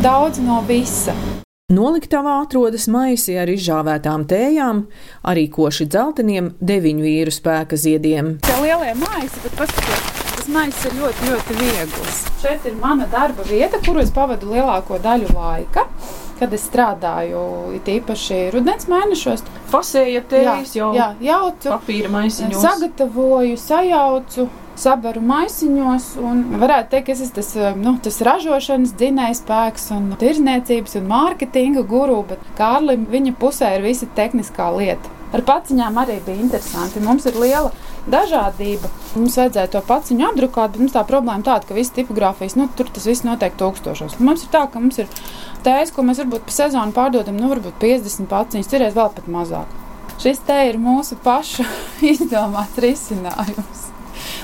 daudz 0.05 0.38
no 0.45 0.61
visa. 0.69 1.17
Noliktavā 1.69 2.39
atrodas 2.41 2.88
maisi 2.89 3.35
ar 3.38 3.49
izžāvētām 3.53 4.23
tējām, 4.29 4.79
arī 5.29 5.43
koši 5.53 5.85
dzelteniem 5.85 6.47
deviņu 6.65 7.03
vīru 7.05 7.33
spēka 7.35 7.77
ziediem. 7.77 8.31
Tie 8.41 8.55
lielie 8.63 8.95
maisi, 8.97 9.38
bet 9.43 9.53
paskatieties, 9.59 10.23
tas 10.31 10.47
maisis 10.49 10.88
ir 10.89 10.95
ļoti, 10.97 11.27
ļoti 11.29 11.57
viegls. 11.59 12.23
Šeit 12.41 12.65
ir 12.65 12.79
mana 12.81 13.05
darba 13.11 13.45
vieta, 13.45 13.77
kuru 13.85 14.01
es 14.01 14.09
pavadu 14.15 14.49
lielāko 14.49 14.97
daļu 15.03 15.29
laika. 15.35 15.85
Kad 16.39 16.55
es 16.57 16.65
strādāju, 16.71 17.43
it 17.77 17.85
īpaši 17.99 18.39
rudens 18.55 18.89
mēnešos, 18.89 19.43
Fasēja 19.69 20.23
tējas 20.31 20.73
jau 20.73 20.89
jā, 20.97 21.11
jaucu, 21.21 21.69
papīra 21.69 22.09
maisiņos. 22.15 22.63
sagatavoju, 22.65 23.59
sajaucu, 23.61 24.47
sabaru 24.79 25.21
maisiņos. 25.25 26.09
Varētu 26.62 26.93
teikt, 26.93 27.05
ka 27.07 27.15
es 27.15 27.24
esmu 27.25 27.38
tas, 27.38 27.51
nu, 27.79 27.95
tas 28.03 28.19
ražošanas 28.25 28.95
dzinējs 29.00 29.43
spēks 29.43 29.89
un 29.95 30.09
tirzniecības 30.21 31.00
un 31.00 31.07
mārketinga 31.12 31.86
guru, 31.89 32.21
bet 32.31 32.43
Kārlim 32.59 33.07
viņa 33.12 33.36
pusē 33.39 33.75
ir 33.77 33.88
visa 33.88 34.09
tehniskā 34.17 34.71
lieta. 34.77 35.17
Ar 35.29 35.43
paciņām 35.45 35.98
arī 36.01 36.15
bija 36.25 36.41
interesanti. 36.41 37.01
Mums 37.05 37.27
ir 37.29 37.36
liela 37.38 37.69
dažādība. 38.09 38.89
Mums 39.13 39.36
vajadzēja 39.38 39.69
to 39.75 39.81
paciņu 39.86 40.25
apdrukāt, 40.31 40.74
bet 40.74 40.81
mums 40.81 40.95
tā 40.95 41.03
problēma 41.05 41.45
tāda, 41.45 41.69
ka 41.69 41.77
visas 41.77 41.93
tipogrāfijas, 42.00 42.55
nu, 42.57 42.65
tur 42.77 42.89
tas 42.93 43.05
viss 43.05 43.25
notiek 43.27 43.53
tūkstošos. 43.59 44.17
Mums 44.25 44.48
ir 44.48 44.53
tā, 44.55 44.63
ka 44.71 44.81
mums 44.81 44.98
ir 45.03 45.12
tējas, 45.67 45.93
ko 45.93 46.07
mēs 46.07 46.24
varbūt 46.24 46.50
pa 46.50 46.55
sezonu 46.55 46.95
pārdodam, 46.98 47.38
nu, 47.38 47.51
varbūt 47.53 47.77
50 47.83 48.29
paciņas, 48.31 48.71
cerēs 48.74 48.98
vēl 48.98 49.13
pat 49.19 49.29
mazāk. 49.29 49.77
Šis 50.19 50.41
te 50.50 50.57
ir 50.71 50.81
mūsu 50.81 51.19
pašu 51.24 51.67
izdomāts 52.15 52.81
risinājums. 52.81 53.88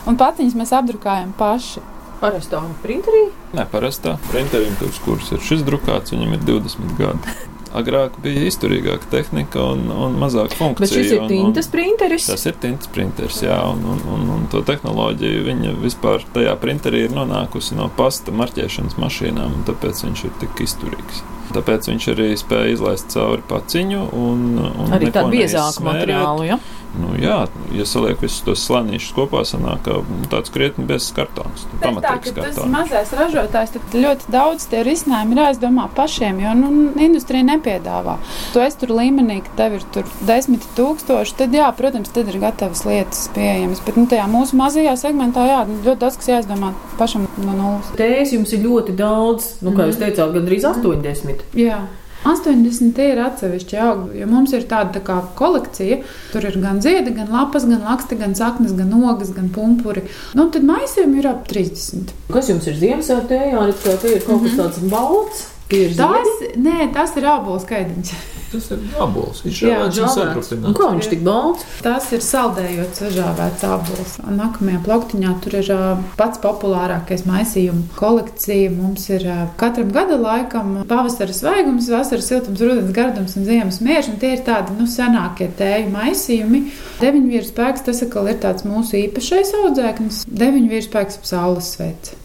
Un 0.06 0.18
paciņas 0.22 0.56
mēs 0.58 0.72
apdrukājam 0.78 1.34
paši. 1.38 1.84
Parastā 2.22 2.62
printerī? 2.84 3.26
Nē, 3.58 3.66
parastā 3.72 4.16
printerim, 4.30 4.78
kurš 5.04 5.34
ir 5.36 5.44
šis 5.44 5.66
drukāts, 5.68 6.14
viņam 6.16 6.38
ir 6.38 6.48
20 6.48 6.96
gadi. 7.00 7.36
Agrāk 7.76 8.16
bija 8.24 8.46
izturīgāka 8.48 9.10
tehnika 9.12 9.60
un, 9.74 9.90
un 9.92 10.16
mazāk 10.22 10.54
funkciju. 10.56 10.86
Bet 10.86 10.94
šis 10.94 11.12
ir 11.12 11.26
tintas 11.28 11.68
printeris? 11.74 12.30
Tas 12.32 12.48
ir 12.48 12.56
tintas 12.64 12.88
printeris, 12.88 13.42
jā, 13.44 13.58
un, 13.68 13.84
un, 13.92 14.00
un, 14.16 14.30
un 14.38 14.46
to 14.52 14.62
tehnoloģiju 14.64 15.44
viņa 15.50 15.74
vispār 15.84 16.24
tajā 16.38 16.56
printerī 16.62 17.04
ir 17.10 17.16
nonākusi 17.18 17.76
no 17.76 17.90
pasta 17.98 18.32
marķēšanas 18.32 18.96
mašīnām, 19.02 19.60
un 19.60 19.68
tāpēc 19.68 20.06
viņš 20.08 20.24
ir 20.30 20.38
tik 20.46 20.64
izturīgs. 20.70 21.26
Tāpēc 21.56 21.92
viņš 21.92 22.10
arī 22.16 22.32
spēja 22.40 22.74
izlaist 22.76 23.14
cauri 23.16 23.46
paciņu 23.50 24.08
un, 24.20 24.48
un 24.60 24.98
arī 24.98 25.12
tādu 25.16 25.36
biezāku 25.38 25.86
materiālu. 25.88 26.50
Ja? 26.50 26.60
Nu, 26.96 27.12
jā, 27.20 27.42
ja 27.76 27.86
saliek 27.88 28.22
visus 28.24 28.44
tos 28.46 28.62
slanīšus 28.70 29.12
kopā, 29.18 29.42
sanāk 29.48 29.88
tāds 30.32 30.52
krietni 30.54 30.86
bez 30.88 31.10
kartons. 31.16 31.66
Nu, 31.74 31.80
pamatīgs 31.82 32.32
kartons. 32.32 32.60
Tas 32.60 32.72
mazais 32.72 33.12
ražotājs, 33.20 33.74
tad 33.76 33.98
ļoti 34.00 34.32
daudz 34.32 34.68
tie 34.72 34.84
risinājumi 34.88 35.36
ir 35.36 35.42
jāizdomā 35.44 35.90
pašiem, 35.98 36.40
jo 36.44 36.54
nu, 36.60 36.70
industrija 37.04 37.48
nepiedāvā. 37.50 38.16
Tu 38.54 38.64
esi 38.64 38.80
tur 38.84 38.96
līmenī, 38.96 39.42
ka 39.44 39.56
tev 39.60 39.78
ir 39.80 39.88
tur 39.96 40.08
desmit 40.28 40.68
tūkstoši, 40.78 41.36
tad 41.42 41.58
jā, 41.58 41.68
protams, 41.76 42.14
tad 42.16 42.32
ir 42.32 42.40
gatavas 42.44 42.86
lietas 42.88 43.26
pieejamas. 43.36 43.84
Bet 43.86 44.00
nu, 44.00 44.08
tajā 44.12 44.30
mūsu 44.32 44.60
mazajā 44.60 44.96
segmentā 45.02 45.44
jā, 45.50 45.62
ļoti 45.74 46.00
daudz 46.06 46.20
kas 46.22 46.32
jāizdomā 46.32 46.72
pašam 47.02 47.28
no 47.44 47.58
nulles. 47.58 47.92
Tēs 48.00 48.32
jums 48.38 48.56
ir 48.56 48.64
ļoti 48.64 48.96
daudz, 48.96 49.52
nu, 49.66 49.76
kā 49.76 49.90
jūs 49.90 50.00
mhm. 50.00 50.08
teicāt, 50.08 50.36
gandrīz 50.40 50.70
80. 50.72 51.45
Jā. 51.54 51.84
80 52.26 52.98
ir 53.06 53.20
atsevišķi 53.22 53.78
augi, 53.86 54.16
jo 54.18 54.28
mums 54.30 54.54
ir 54.58 54.64
tāda 54.70 54.96
tā 54.98 55.02
kā 55.06 55.20
kolekcija. 55.38 56.00
Tur 56.32 56.48
ir 56.50 56.58
gan 56.64 56.80
ziedi, 56.82 57.14
gan 57.14 57.30
lapas, 57.30 57.68
gan 57.70 57.84
laksti, 57.86 58.18
gan 58.18 58.34
saknes, 58.38 58.74
gan 58.78 58.94
ogas, 58.98 59.30
gan 59.36 59.52
pumpuri. 59.54 60.08
Nu, 60.38 60.48
tad 60.54 60.66
maisiem 60.66 61.14
ir 61.20 61.30
ap 61.30 61.46
30. 61.52 62.16
Kas 62.34 62.50
jums 62.50 62.66
ir 62.72 62.80
Ziemassvētku 62.82 63.38
ejā? 63.38 63.68
Tie 63.84 64.16
ir 64.16 64.26
kaut 64.26 64.42
kas 64.42 64.56
mhm. 64.56 64.64
tāds 64.64 64.82
balts. 64.90 65.46
Tas, 65.70 66.42
nē, 66.62 66.90
tas 66.94 67.14
ir 67.18 67.30
ābols 67.30 67.66
skaidiņš. 67.66 68.35
Tas 68.56 68.72
ir 68.72 68.84
ābols. 69.04 69.42
Viņš 69.44 69.62
ir 69.62 69.72
žāvēts. 69.98 70.52
Kā 70.78 70.90
viņš 70.94 71.10
tik 71.12 71.24
balts? 71.26 71.66
Tas 71.84 72.08
ir 72.16 72.24
saldējot 72.24 73.00
sažāvēts 73.02 73.66
ābols. 73.68 74.16
Nākamajā 74.24 74.82
plauktiņā 74.86 75.34
tur 75.44 75.58
ir 75.60 75.72
pats 76.20 76.40
populārākais 76.44 77.26
maisījuma 77.28 77.98
kolekcija. 78.00 78.72
Mums 78.76 79.10
ir 79.12 79.28
katram 79.60 79.92
gada 79.96 80.20
laikam 80.22 80.82
pavasara 80.90 81.36
svaigums, 81.36 81.90
vasaras 81.92 82.30
siltums, 82.32 82.64
rudens 82.64 82.96
gardums 82.96 83.36
un 83.40 83.48
ziemas 83.50 83.82
miežs. 83.84 84.14
Tie 84.22 84.36
ir 84.38 84.46
tādi 84.48 84.78
nu, 84.78 84.88
senākie 84.90 85.50
tēju 85.60 85.92
maisījumi. 85.94 86.64
Deviņvīru 87.02 87.50
spēks 87.50 87.84
tas 87.90 88.04
atkal 88.06 88.32
ir 88.32 88.40
tāds 88.44 88.68
mūsu 88.68 89.02
īpašais 89.04 89.52
audzēknis. 89.64 90.24
Deviņvīru 90.32 90.88
spēks 90.88 91.20
saules 91.28 91.76
sveici. 91.76 92.16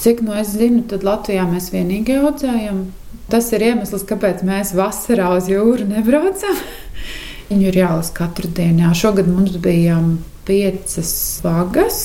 Cik 0.00 0.22
no 0.24 0.32
es 0.38 0.54
zinu, 0.54 0.80
tad 0.88 1.02
Latvijā 1.04 1.42
mēs 1.50 1.68
vienīgi 1.74 2.14
audzējam. 2.22 2.86
Tas 3.30 3.52
ir 3.54 3.62
iemesls, 3.62 4.02
kāpēc 4.08 4.40
mēs 4.46 4.72
vasarā 4.74 5.28
uz 5.36 5.46
jūru 5.50 5.86
nebraucam. 5.86 6.56
Viņu 7.50 7.68
ir 7.70 7.78
jālasa 7.78 8.14
katru 8.16 8.50
dienu. 8.50 8.82
Jā, 8.84 8.90
šogad 8.98 9.30
mums 9.30 9.54
bija 9.62 10.00
piecas 10.48 11.12
vagas, 11.44 12.00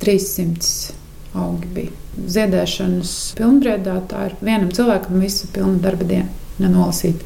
300 0.00 0.96
augi 1.36 1.68
bija. 1.76 1.92
Ziedēšanas 2.16 3.12
pilnbriedā 3.36 3.98
tā 4.08 4.30
ir 4.30 4.38
vienam 4.40 4.70
cilvēkam 4.72 5.20
visa 5.20 5.48
pilna 5.52 5.76
darba 5.84 6.08
diena, 6.08 6.30
nenolasīt 6.62 7.20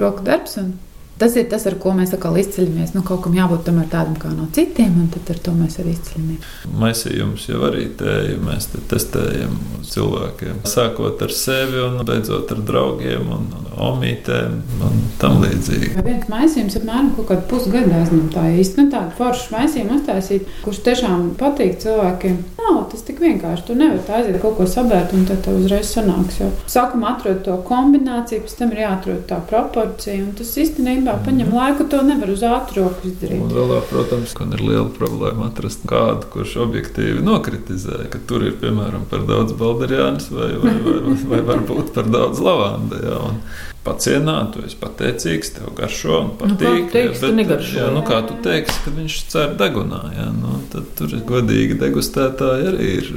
roku 0.00 0.24
darbs. 0.26 0.58
Un 0.60 0.74
Tas 1.20 1.34
ir 1.36 1.50
tas, 1.52 1.66
ar 1.68 1.74
ko 1.76 1.92
mēs 1.96 2.14
izceļamies. 2.16 2.94
Nu, 2.96 3.02
kaut 3.04 3.20
kam 3.26 3.34
jābūt 3.36 3.66
tādam 3.92 4.14
kā 4.16 4.30
no 4.32 4.46
citiem, 4.56 4.94
un 5.02 5.10
ar 5.12 5.40
to 5.44 5.52
mēs 5.52 5.76
arī 5.82 5.92
izceļamies. 5.92 6.54
Maisījums 6.80 7.44
jau 7.50 7.60
arī 7.68 7.90
tēju, 8.00 8.38
mēs 8.46 8.70
te 8.72 8.80
testējam 8.88 9.58
cilvēkiem. 9.90 10.62
Sākot 10.68 11.20
ar 11.26 11.34
sevi 11.34 11.82
un 11.82 12.00
beidzot 12.08 12.52
ar 12.54 12.62
draugiem 12.64 13.28
un 13.36 13.50
omītēm 13.80 14.56
un 14.86 15.02
tam 15.20 15.40
līdzīgi. 15.44 15.92
Viens 16.04 16.28
maisījums 16.30 16.78
apmēram 16.80 17.12
kaut 17.16 17.28
kādu 17.30 17.46
pusgadu 17.50 17.92
aizņem 17.96 18.28
tā 18.34 18.46
īsti. 18.60 18.80
Nu, 18.80 18.92
tādu 18.92 19.14
foršu 19.18 19.54
maisījumu 19.54 19.96
uztaisīt, 19.98 20.48
kurš 20.64 20.82
tiešām 20.86 21.26
patīk 21.40 21.78
cilvēkiem. 21.84 22.38
Nav 22.60 22.80
tas 22.92 23.04
tik 23.06 23.20
vienkārši. 23.22 23.66
Tu 23.68 23.76
nevari 23.78 24.16
aiziet 24.20 24.40
kaut 24.42 24.58
ko 24.58 24.66
sabērt 24.68 25.14
un 25.16 25.26
tad 25.28 25.42
tev 25.44 25.60
uzreiz 25.60 25.92
sanāks. 25.92 26.40
Jo 26.40 26.50
sākumā 26.70 27.14
atrod 27.16 27.42
to 27.46 27.56
kombināciju, 27.68 28.44
pēc 28.46 28.56
tam 28.58 28.74
ir 28.74 28.84
jāatrod 28.84 29.24
tā 29.30 29.40
proporcija. 29.50 30.20
Un 30.24 30.34
tas 30.38 30.52
īstenībā 30.60 31.09
Jā, 31.10 31.16
paņem 31.26 31.48
laiku, 31.50 31.84
to 31.90 32.00
nevar 32.06 32.30
uz 32.30 32.42
ātru 32.46 32.84
roku 32.84 33.08
izdarīt. 33.08 33.40
Un 33.42 33.50
vēl, 33.50 33.72
protams, 33.90 34.34
ka 34.38 34.44
ir 34.46 34.60
liela 34.62 34.86
problēma 34.94 35.48
atrast 35.48 35.82
kādu, 35.90 36.28
kurš 36.30 36.52
objektīvi 36.62 37.24
nokritizē, 37.26 38.04
ka 38.12 38.20
tur 38.30 38.44
ir 38.46 38.54
piemēram 38.60 39.08
par 39.10 39.24
daudz 39.26 39.56
balderjānis 39.58 40.28
vai, 40.30 40.52
vai, 40.62 40.76
vai, 40.84 40.94
vai, 41.08 41.16
vai 41.32 41.40
varbūt 41.48 41.90
par 41.96 42.06
daudz 42.14 42.42
lavanda. 42.46 43.02
Jā, 43.02 43.18
un, 43.26 43.42
Pacienāt, 43.80 44.50
tu 44.52 44.60
esi 44.68 44.76
pateicīgs, 44.76 45.54
tev 45.56 45.70
garšo 45.72 46.18
un 46.18 46.26
nu, 46.28 46.34
patīk. 46.36 46.82
Nu, 46.82 46.90
teiks, 46.92 47.22
jā, 47.24 47.30
bet, 47.32 47.62
jā, 47.72 47.86
nu, 47.94 48.02
kā 48.04 48.18
tu 48.28 48.36
teiksi, 48.44 48.76
ka 48.84 48.92
viņš 48.92 49.16
cer 49.32 49.54
degunā, 49.56 50.02
jā, 50.18 50.26
nu, 50.36 50.58
tad 50.70 50.90
tur 50.98 51.14
ir 51.16 51.22
godīgi 51.24 51.78
degustētāji 51.80 52.68
arī 52.74 52.90
ir 52.98 53.08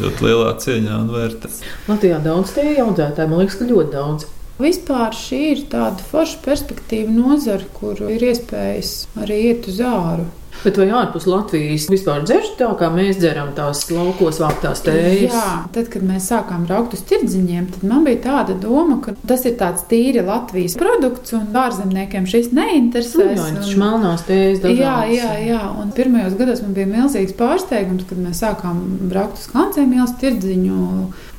ļoti 0.00 0.26
lielā 0.26 0.50
cieņā 0.66 0.98
un 1.04 1.14
vērtē. 1.14 1.52
Latvijā 1.86 2.18
daudz 2.26 2.56
tie 2.58 2.66
audzētāji, 2.82 3.30
man 3.30 3.44
liekas, 3.44 3.60
ka 3.60 3.70
ļoti 3.70 3.94
daudz. 3.94 4.26
Vispār 4.60 5.14
šī 5.16 5.40
ir 5.54 5.62
tāda 5.72 6.04
forša 6.10 6.42
perspektīva 6.44 7.12
nozara, 7.14 7.64
kur 7.78 8.02
ir 8.10 8.28
iespējas 8.32 8.92
arī 9.22 9.40
iet 9.50 9.70
uz 9.70 9.80
āru. 9.80 10.28
Bet 10.60 10.76
vai 10.76 10.90
ārpus 10.92 11.24
Latvijas 11.30 11.86
vispār 11.88 12.24
dzerš 12.28 12.50
tā, 12.58 12.66
kā 12.76 12.90
mēs 12.92 13.16
dzeram 13.16 13.54
tās 13.56 13.86
laukos 13.88 14.42
vāktās 14.42 14.82
tējas? 14.84 15.32
Jā, 15.32 15.54
tad, 15.72 15.88
kad 15.92 16.04
mēs 16.04 16.26
sākām 16.28 16.66
braukt 16.68 16.92
uz 16.98 17.04
tirdziņiem, 17.08 17.70
tad 17.76 17.86
man 17.88 18.04
bija 18.04 18.20
tāda 18.26 18.58
doma, 18.60 18.98
ka 19.00 19.14
tas 19.30 19.46
ir 19.48 19.56
tāds 19.60 19.86
tīri 19.88 20.20
Latvijas 20.26 20.76
produkts 20.80 21.32
un 21.38 21.48
ārzemniekiem 21.56 22.28
šis 22.28 22.52
neinteresēs. 22.56 23.40
Jā, 23.40 23.48
tas 23.56 23.72
ir 23.72 23.80
melnās 23.80 24.26
tējas 24.28 24.60
dažādas. 24.66 24.84
Jā, 24.84 25.00
jā, 25.16 25.32
jā, 25.48 25.64
un 25.80 25.96
pirmajos 25.96 26.36
gados 26.42 26.64
man 26.66 26.76
bija 26.76 26.92
milzīgs 26.92 27.36
pārsteigums, 27.40 28.04
kad 28.10 28.20
mēs 28.20 28.44
sākām 28.44 28.84
braukt 29.08 29.40
uz 29.40 29.48
kancēm 29.54 29.96
ielas 29.96 30.16
tirdziņu. 30.20 30.80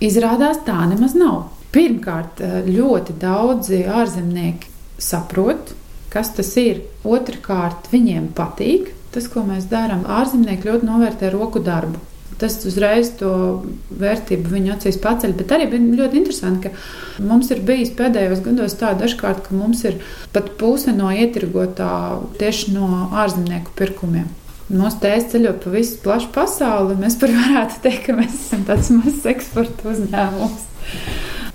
Izrādās 0.02 0.66
tā 0.66 0.82
nemaz 0.90 1.14
nav. 1.20 1.44
Pirmkārt, 1.72 2.42
eh, 2.44 2.62
ļoti 2.68 3.16
daudzi 3.20 3.86
ārzemnieki 3.88 4.68
saprot, 5.00 5.74
kas 6.12 6.34
tas 6.36 6.52
ir. 6.60 6.84
Otrakārt, 7.08 7.88
viņiem 7.92 8.34
patīk 8.36 8.92
tas, 9.12 9.28
ko 9.32 9.44
mēs 9.48 9.68
darām. 9.72 10.04
Ārzemnieki 10.08 10.68
ļoti 10.70 10.88
novērtē 10.88 11.32
roku 11.32 11.60
darbu. 11.64 12.00
Tas 12.42 12.56
uzreiz 12.66 13.12
to 13.20 13.32
vērtību 14.02 14.50
viņa 14.50 14.76
acīs 14.76 14.98
paceļ. 15.02 15.34
Bet 15.38 15.52
arī 15.54 15.68
bija 15.70 15.98
ļoti 16.00 16.18
interesanti, 16.22 16.70
ka 16.72 17.24
mums 17.24 17.52
ir 17.54 17.62
bijis 17.68 17.92
pēdējos 17.98 18.42
gados 18.46 18.78
tā 18.80 18.96
dažkārt, 18.98 19.44
ka 19.46 19.56
mums 19.56 19.84
ir 19.86 20.00
pat 20.34 20.56
puse 20.58 20.94
no 20.96 21.12
ietirgotā 21.14 21.92
tieši 22.42 22.74
no 22.74 22.88
ārzemnieku 23.24 23.76
pirkumiem. 23.78 24.30
Mūsu 24.72 25.02
tēvs 25.04 25.28
ceļo 25.34 25.54
pa 25.60 25.74
visu 25.74 26.00
plašu 26.04 26.32
pasauli. 26.34 26.98
Mēs 27.00 27.20
varētu 27.22 27.82
teikt, 27.84 28.06
ka 28.08 28.18
mēs 28.18 28.38
esam 28.40 28.64
tāds 28.70 28.90
mazs 28.96 29.28
eksporta 29.36 29.92
uzņēmums. 29.92 30.70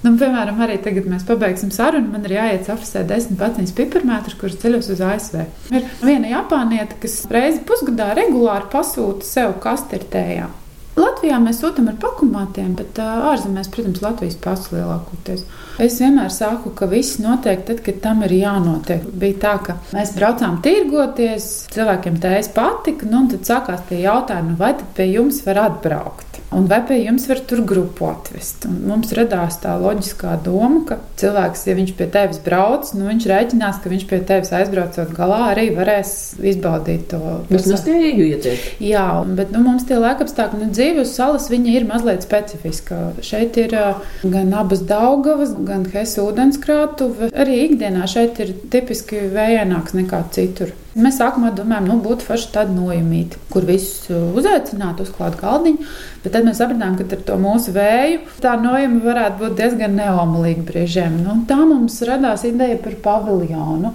Nu, 0.04 0.12
piemēram, 0.20 0.60
arī 0.62 0.76
tagad 0.84 1.08
mēs 1.10 1.24
pabeigsim 1.26 1.72
sarunu. 1.74 2.12
Man 2.12 2.26
ir 2.28 2.36
jāiet 2.36 2.68
apsēst 2.72 3.08
desmit 3.10 3.40
paciņas 3.40 3.74
piparmētrus, 3.78 4.36
kurus 4.40 4.60
ceļos 4.62 4.92
uz 4.94 5.02
ASV. 5.02 5.40
Ir 5.72 5.88
viena 6.04 6.36
japānieta, 6.36 6.98
kas 7.02 7.22
reizi 7.32 7.64
pusgadā 7.66 8.12
regulāri 8.18 8.70
pasūta 8.72 9.26
sev 9.26 9.56
kastirtējā. 9.64 10.52
Latvijā 10.96 11.36
mēs 11.44 11.58
sūtām 11.60 11.90
ar 11.90 11.96
pakumātiem, 12.00 12.70
bet 12.78 12.96
ārzemēs, 13.02 13.68
protams, 13.72 14.00
Latvijas 14.00 14.38
pasu 14.40 14.78
lielākoties. 14.78 15.42
Es 15.84 15.98
vienmēr 16.00 16.30
saku, 16.32 16.72
ka 16.78 16.88
viss 16.88 17.18
notiek 17.20 17.66
tad, 17.68 17.82
kad 17.84 18.00
tam 18.04 18.24
ir 18.24 18.32
jānotiek. 18.38 19.04
Bija 19.12 19.42
tā, 19.42 19.52
ka 19.66 19.76
mēs 19.92 20.14
braucām 20.16 20.56
tirgoties, 20.64 21.50
cilvēkiem 21.74 22.16
tējas 22.22 22.48
patika, 22.56 23.10
nu, 23.10 23.26
un 23.26 23.28
tad 23.34 23.44
sākās 23.44 23.84
tie 23.90 24.00
jautājumi, 24.06 24.56
vai 24.56 24.72
tad 24.78 24.88
pie 24.96 25.10
jums 25.10 25.42
var 25.44 25.66
atbraukt. 25.66 26.35
Un 26.54 26.68
vai 26.70 26.78
pie 26.86 27.00
jums 27.02 27.26
var 27.26 27.40
tur 27.48 27.60
grupu 27.66 28.06
atvest? 28.06 28.68
Un 28.68 28.78
mums 28.86 29.10
radās 29.16 29.58
tā 29.62 29.72
loģiskā 29.80 30.36
doma, 30.44 30.84
ka 30.86 30.98
cilvēks, 31.18 31.64
ja 31.66 31.74
viņš 31.78 31.92
pie 31.98 32.06
tevis 32.14 32.38
brauc, 32.44 32.92
nu 32.94 33.08
viņš 33.08 33.26
rēķinās, 33.32 33.80
ka 33.82 33.90
viņš 33.90 34.06
pie 34.12 34.20
tevis 34.28 34.52
aizbraucot 34.54 35.10
galā 35.16 35.40
arī 35.50 35.66
varēs 35.74 36.14
izbaudīt 36.38 37.08
to. 37.10 37.20
Jūs 37.50 37.66
nespēju 37.72 38.28
ieciet. 38.30 38.70
Jā, 38.84 39.08
bet 39.26 39.50
nu, 39.56 39.64
mums 39.66 39.88
tie 39.90 39.98
laikapstākļi, 39.98 40.62
nu 40.62 40.70
dzīve 40.70 41.02
uz 41.02 41.16
salas, 41.18 41.50
viņa 41.50 41.76
ir 41.80 41.90
mazliet 41.90 42.22
specifiska. 42.26 43.02
Šeit 43.26 43.58
ir 43.60 43.74
gan 44.22 44.54
abas 44.54 44.86
Daugavas, 44.86 45.56
gan 45.66 45.88
Hesa 45.90 46.24
ūdenskrātuve. 46.28 47.32
Arī 47.34 47.64
ikdienā 47.66 48.06
šeit 48.10 48.38
ir 48.44 48.54
tipiski 48.70 49.26
vējaināks 49.34 49.98
nekā 49.98 50.22
citur. 50.36 50.76
Mēs 50.96 51.18
sākumā 51.20 51.50
domājām, 51.52 51.90
nu, 51.90 51.98
būtu 52.00 52.24
forši 52.24 52.46
tāda 52.54 52.72
nojumīta, 52.72 53.36
kur 53.52 53.66
visus 53.68 54.06
uzaicināt, 54.08 55.02
uzklāt 55.04 55.34
galdiņu. 55.36 55.84
Bet 56.22 56.32
tad 56.32 56.46
mēs 56.46 56.56
sapratām, 56.62 56.94
ka 56.96 57.04
ar 57.12 57.24
to 57.28 57.36
mūsu 57.42 57.74
vēju 57.74 58.22
tā 58.40 58.54
nojuma 58.62 59.02
varētu 59.04 59.42
būt 59.42 59.58
diezgan 59.58 59.98
neomolīga 59.98 60.64
brīžiem. 60.70 61.18
Nu, 61.20 61.36
tā 61.50 61.58
mums 61.68 61.98
radās 62.08 62.46
ideja 62.48 62.78
par 62.80 62.96
paviljonu. 63.04 63.92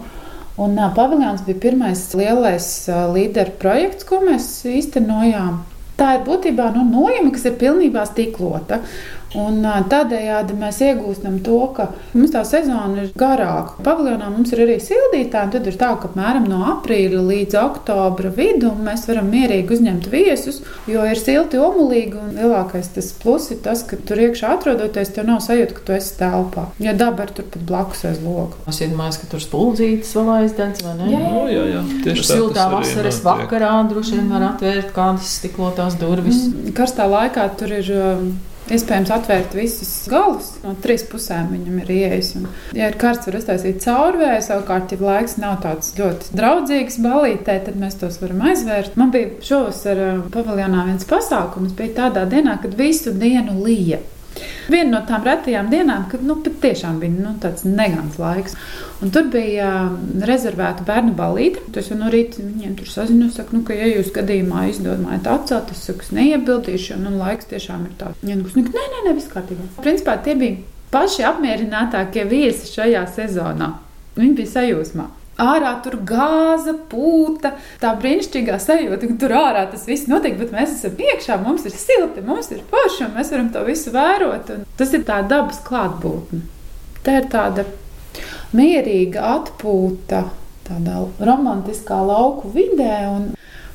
Un 0.61 0.77
uh, 0.77 0.91
paviljons 0.93 1.41
bija 1.47 1.63
pirmais 1.63 2.03
lielais 2.13 2.69
uh, 2.91 3.07
līderu 3.15 3.57
projekts, 3.63 4.05
ko 4.05 4.21
mēs 4.27 4.51
īstenojām. 4.69 5.57
Tā 5.97 6.15
ir 6.19 6.27
būtībā 6.27 6.69
nu, 6.75 6.85
nojuma, 6.85 7.33
kas 7.33 7.47
ir 7.49 7.57
pilnībā 7.61 8.05
stiklota. 8.09 8.83
Un 9.39 9.61
tādējādi 9.63 10.55
mēs 10.59 10.81
iegūstam 10.83 11.39
to, 11.45 11.59
ka 11.75 11.87
mums 12.13 12.33
tā 12.33 12.41
sezona 12.47 13.05
ir 13.05 13.11
garāka. 13.17 13.77
Paviljonā 13.85 14.27
mums 14.31 14.51
ir 14.51 14.63
arī 14.65 14.77
sildītāji, 14.83 15.47
un 15.47 15.53
tad 15.55 15.69
ir 15.71 15.77
tā, 15.79 15.93
ka 16.01 16.09
apmēram 16.09 16.49
no 16.51 16.61
aprīļa 16.73 17.21
līdz 17.29 17.57
oktobra 17.61 18.31
vidum 18.35 18.83
mēs 18.85 19.05
varam 19.07 19.29
mierīgi 19.31 19.77
uzņemt 19.77 20.09
viesus, 20.11 20.61
jo 20.91 21.05
ir 21.07 21.19
silti 21.19 21.61
omulīgi, 21.61 22.19
un 22.19 22.35
lielākais 22.39 22.91
tas 22.95 23.11
plus 23.21 23.49
ir 23.55 23.61
tas, 23.63 23.85
ka 23.87 23.99
tur 24.07 24.19
iekšā 24.27 24.51
atrodoties, 24.57 25.13
tev 25.15 25.29
nav 25.29 25.39
sajūta, 25.45 25.77
ka 25.77 25.87
tu 25.87 25.95
esi 25.95 26.17
telpā. 26.19 26.67
Ja 26.83 26.95
daba 26.97 27.27
ir 27.27 27.35
turpat 27.37 27.63
blakus 27.67 28.03
aiz 28.09 28.19
loga. 28.23 28.59
Es 28.67 28.81
iedomājos, 28.83 29.21
ka 29.21 29.31
tur 29.31 29.43
spuldzītes 29.43 30.11
vēl 30.17 30.33
aizdedz, 30.41 30.83
vai 30.85 30.97
ne? 30.99 31.11
Jā, 31.11 31.23
jā, 31.23 31.31
Nu, 31.31 31.47
jā, 31.49 31.63
jā. 31.71 31.81
Tieši 32.05 32.23
tā 32.25 32.37
Siltā 32.37 32.67
vasaras 32.71 33.19
vakarā 33.25 33.71
droši 33.89 34.17
vien 34.19 34.29
var 34.31 34.47
atvērt 34.51 34.93
kādas 34.95 35.35
stiklotās 35.39 35.97
durvis. 36.01 36.45
Mm, 36.49 36.73
Karstā 36.77 37.07
laikā 37.09 37.47
tur 37.59 37.73
ir 37.77 37.91
um, 37.95 38.31
iespējams 38.75 39.11
atvērt 39.13 39.55
visus 39.57 39.91
galus. 40.11 40.51
No 40.65 40.73
trīs 40.83 41.03
pusēm 41.09 41.51
viņam 41.53 41.81
ir 41.83 41.91
ieejas. 41.97 42.31
Un, 42.39 42.47
ja 42.77 42.91
ir 42.91 42.97
karsts, 43.01 43.27
var 43.29 43.39
uztaisīt 43.41 43.81
caurvēju. 43.85 44.45
Savukārt, 44.47 44.95
ja 44.95 45.01
laiks 45.01 45.37
nav 45.41 45.59
tāds 45.65 45.93
ļoti 45.97 46.31
draudzīgs 46.37 46.99
balītē, 47.03 47.59
tad 47.67 47.77
mēs 47.81 47.99
tos 48.01 48.21
varam 48.23 48.41
aizvērt. 48.51 48.97
Man 48.99 49.13
bija 49.13 49.35
šovasar 49.45 50.01
uh, 50.05 50.23
paviljonā 50.33 50.87
viens 50.89 51.07
pasākums, 51.09 51.75
bija 51.77 51.97
tādā 52.05 52.25
dienā, 52.31 52.57
kad 52.63 52.77
visu 52.79 53.13
dienu 53.15 53.59
lija. 53.65 54.01
Viena 54.71 54.89
no 54.93 55.01
tām 55.07 55.25
retajām 55.27 55.69
dienām, 55.71 56.07
kad 56.11 56.23
nu, 56.25 56.37
patiešām 56.45 56.99
bija 57.01 57.13
nu, 57.15 57.35
tāds 57.43 57.65
negants 57.67 58.17
laiks. 58.21 58.57
Un 59.01 59.13
tur 59.13 59.29
bija 59.33 59.69
uh, 59.87 59.95
rezervēta 60.27 60.85
bērnu 60.87 61.15
balīte. 61.17 61.63
Es 61.79 61.91
jau 61.91 61.97
no 61.99 62.11
rīta 62.13 62.43
viņiem 62.43 62.75
tur 62.79 62.89
sazinos, 62.91 63.37
saku, 63.37 63.57
nu, 63.57 63.63
ka, 63.67 63.77
ja 63.77 63.87
jūs 63.89 64.11
gadījumā 64.15 64.67
izdomājat 64.71 65.29
atcelt, 65.31 65.71
es 65.75 65.85
saku, 65.87 66.05
es 66.05 66.11
neiebildīšu, 66.17 66.93
jo 66.93 66.99
nu, 67.03 67.15
laiks 67.21 67.49
tiešām 67.51 67.87
ir 67.89 67.95
tāds. 68.01 68.21
Ja, 68.27 68.37
nu, 68.39 68.49
nē, 68.49 68.67
nē, 68.75 69.05
nē, 69.07 69.15
viss 69.17 69.31
kārtībā. 69.31 69.69
Principā 69.81 70.17
tie 70.25 70.37
bija 70.39 70.59
paši 70.93 71.25
apmierinātākie 71.29 72.27
viesi 72.29 72.69
šajā 72.75 73.07
sezonā. 73.15 73.73
Viņi 74.17 74.37
bija 74.41 74.53
sajūsmā. 74.57 75.07
Ārā 75.39 75.71
tur 75.83 75.95
gāza, 76.05 76.73
pūta, 76.91 77.53
tā 77.81 77.93
brīnišķīgā 78.01 78.57
sajūta, 78.61 79.07
ka 79.07 79.15
tur 79.21 79.33
ārā 79.39 79.63
tas 79.71 79.87
viss 79.87 80.09
notiek, 80.11 80.35
bet 80.37 80.51
mēs 80.53 80.75
esam 80.75 80.99
iekšā, 80.99 81.37
mums 81.41 81.63
ir 81.65 81.75
silti, 81.75 82.23
mums 82.25 82.51
ir 82.51 82.59
forši, 82.69 83.05
un 83.07 83.15
mēs 83.15 83.31
varam 83.31 83.47
to 83.53 83.63
visu 83.65 83.93
vērot. 83.95 84.51
Tas 84.77 84.93
ir 84.93 85.05
tā 85.07 85.21
dabas 85.27 85.63
klātbūtne. 85.65 86.43
Tā 87.01 87.17
ir 87.21 87.31
tāda 87.31 87.65
mierīga 88.53 89.23
atpūta, 89.37 90.25
tādā 90.67 91.05
romantiskā 91.23 91.97
lauku 92.05 92.51
vidē. 92.53 92.99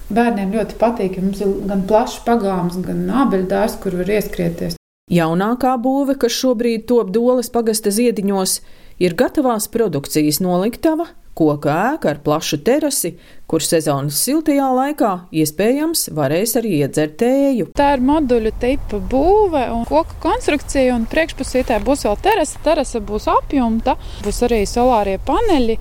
Bērniem 0.06 0.52
ļoti 0.54 0.76
patīk, 0.78 1.16
ja 1.18 1.24
mums 1.24 1.40
ir 1.42 1.54
gan 1.66 1.82
plašs 1.88 2.20
pagāms, 2.28 2.78
gan 2.84 3.08
abeļdārs, 3.24 3.80
kur 3.82 3.96
var 3.98 4.12
ieskrieties. 4.20 4.76
Jaunākā 5.10 5.72
būve, 5.82 6.14
kas 6.18 6.34
šobrīd 6.34 6.86
top 6.90 7.10
Dolas 7.14 7.50
pagasta 7.50 7.90
ziediņos, 7.94 8.60
ir 9.02 9.14
gatavās 9.18 9.66
produkcijas 9.70 10.38
noliktava, 10.42 11.08
koka 11.36 11.74
ēka 11.92 12.14
ar 12.14 12.20
plašu 12.24 12.58
terasi, 12.64 13.12
kur 13.50 13.62
sezonas 13.62 14.18
siltajā 14.24 14.66
laikā 14.78 15.10
iespējams 15.42 16.08
varēs 16.16 16.56
arī 16.60 16.80
iedzert 16.80 17.18
tēju. 17.20 17.68
Tā 17.76 17.92
ir 17.96 18.04
moduļu 18.08 18.54
tipa 18.62 19.00
būve 19.12 19.66
un 19.74 19.84
koku 19.88 20.18
konstrukcija, 20.24 20.96
un 20.96 21.06
priekšpusītē 21.12 21.78
būs 21.86 22.06
vēl 22.08 22.18
terasa. 22.24 22.62
Terasa 22.66 23.04
būs 23.04 23.28
apjumta, 23.30 23.98
būs 24.24 24.42
arī 24.48 24.64
solārie 24.70 25.18
paneļi 25.28 25.78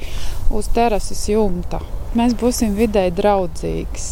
uz 0.55 0.69
terases 0.75 1.25
jumta. 1.31 1.81
Mēs 2.15 2.37
būsim 2.39 2.77
vidēji 2.77 3.15
draudzīgs 3.17 4.09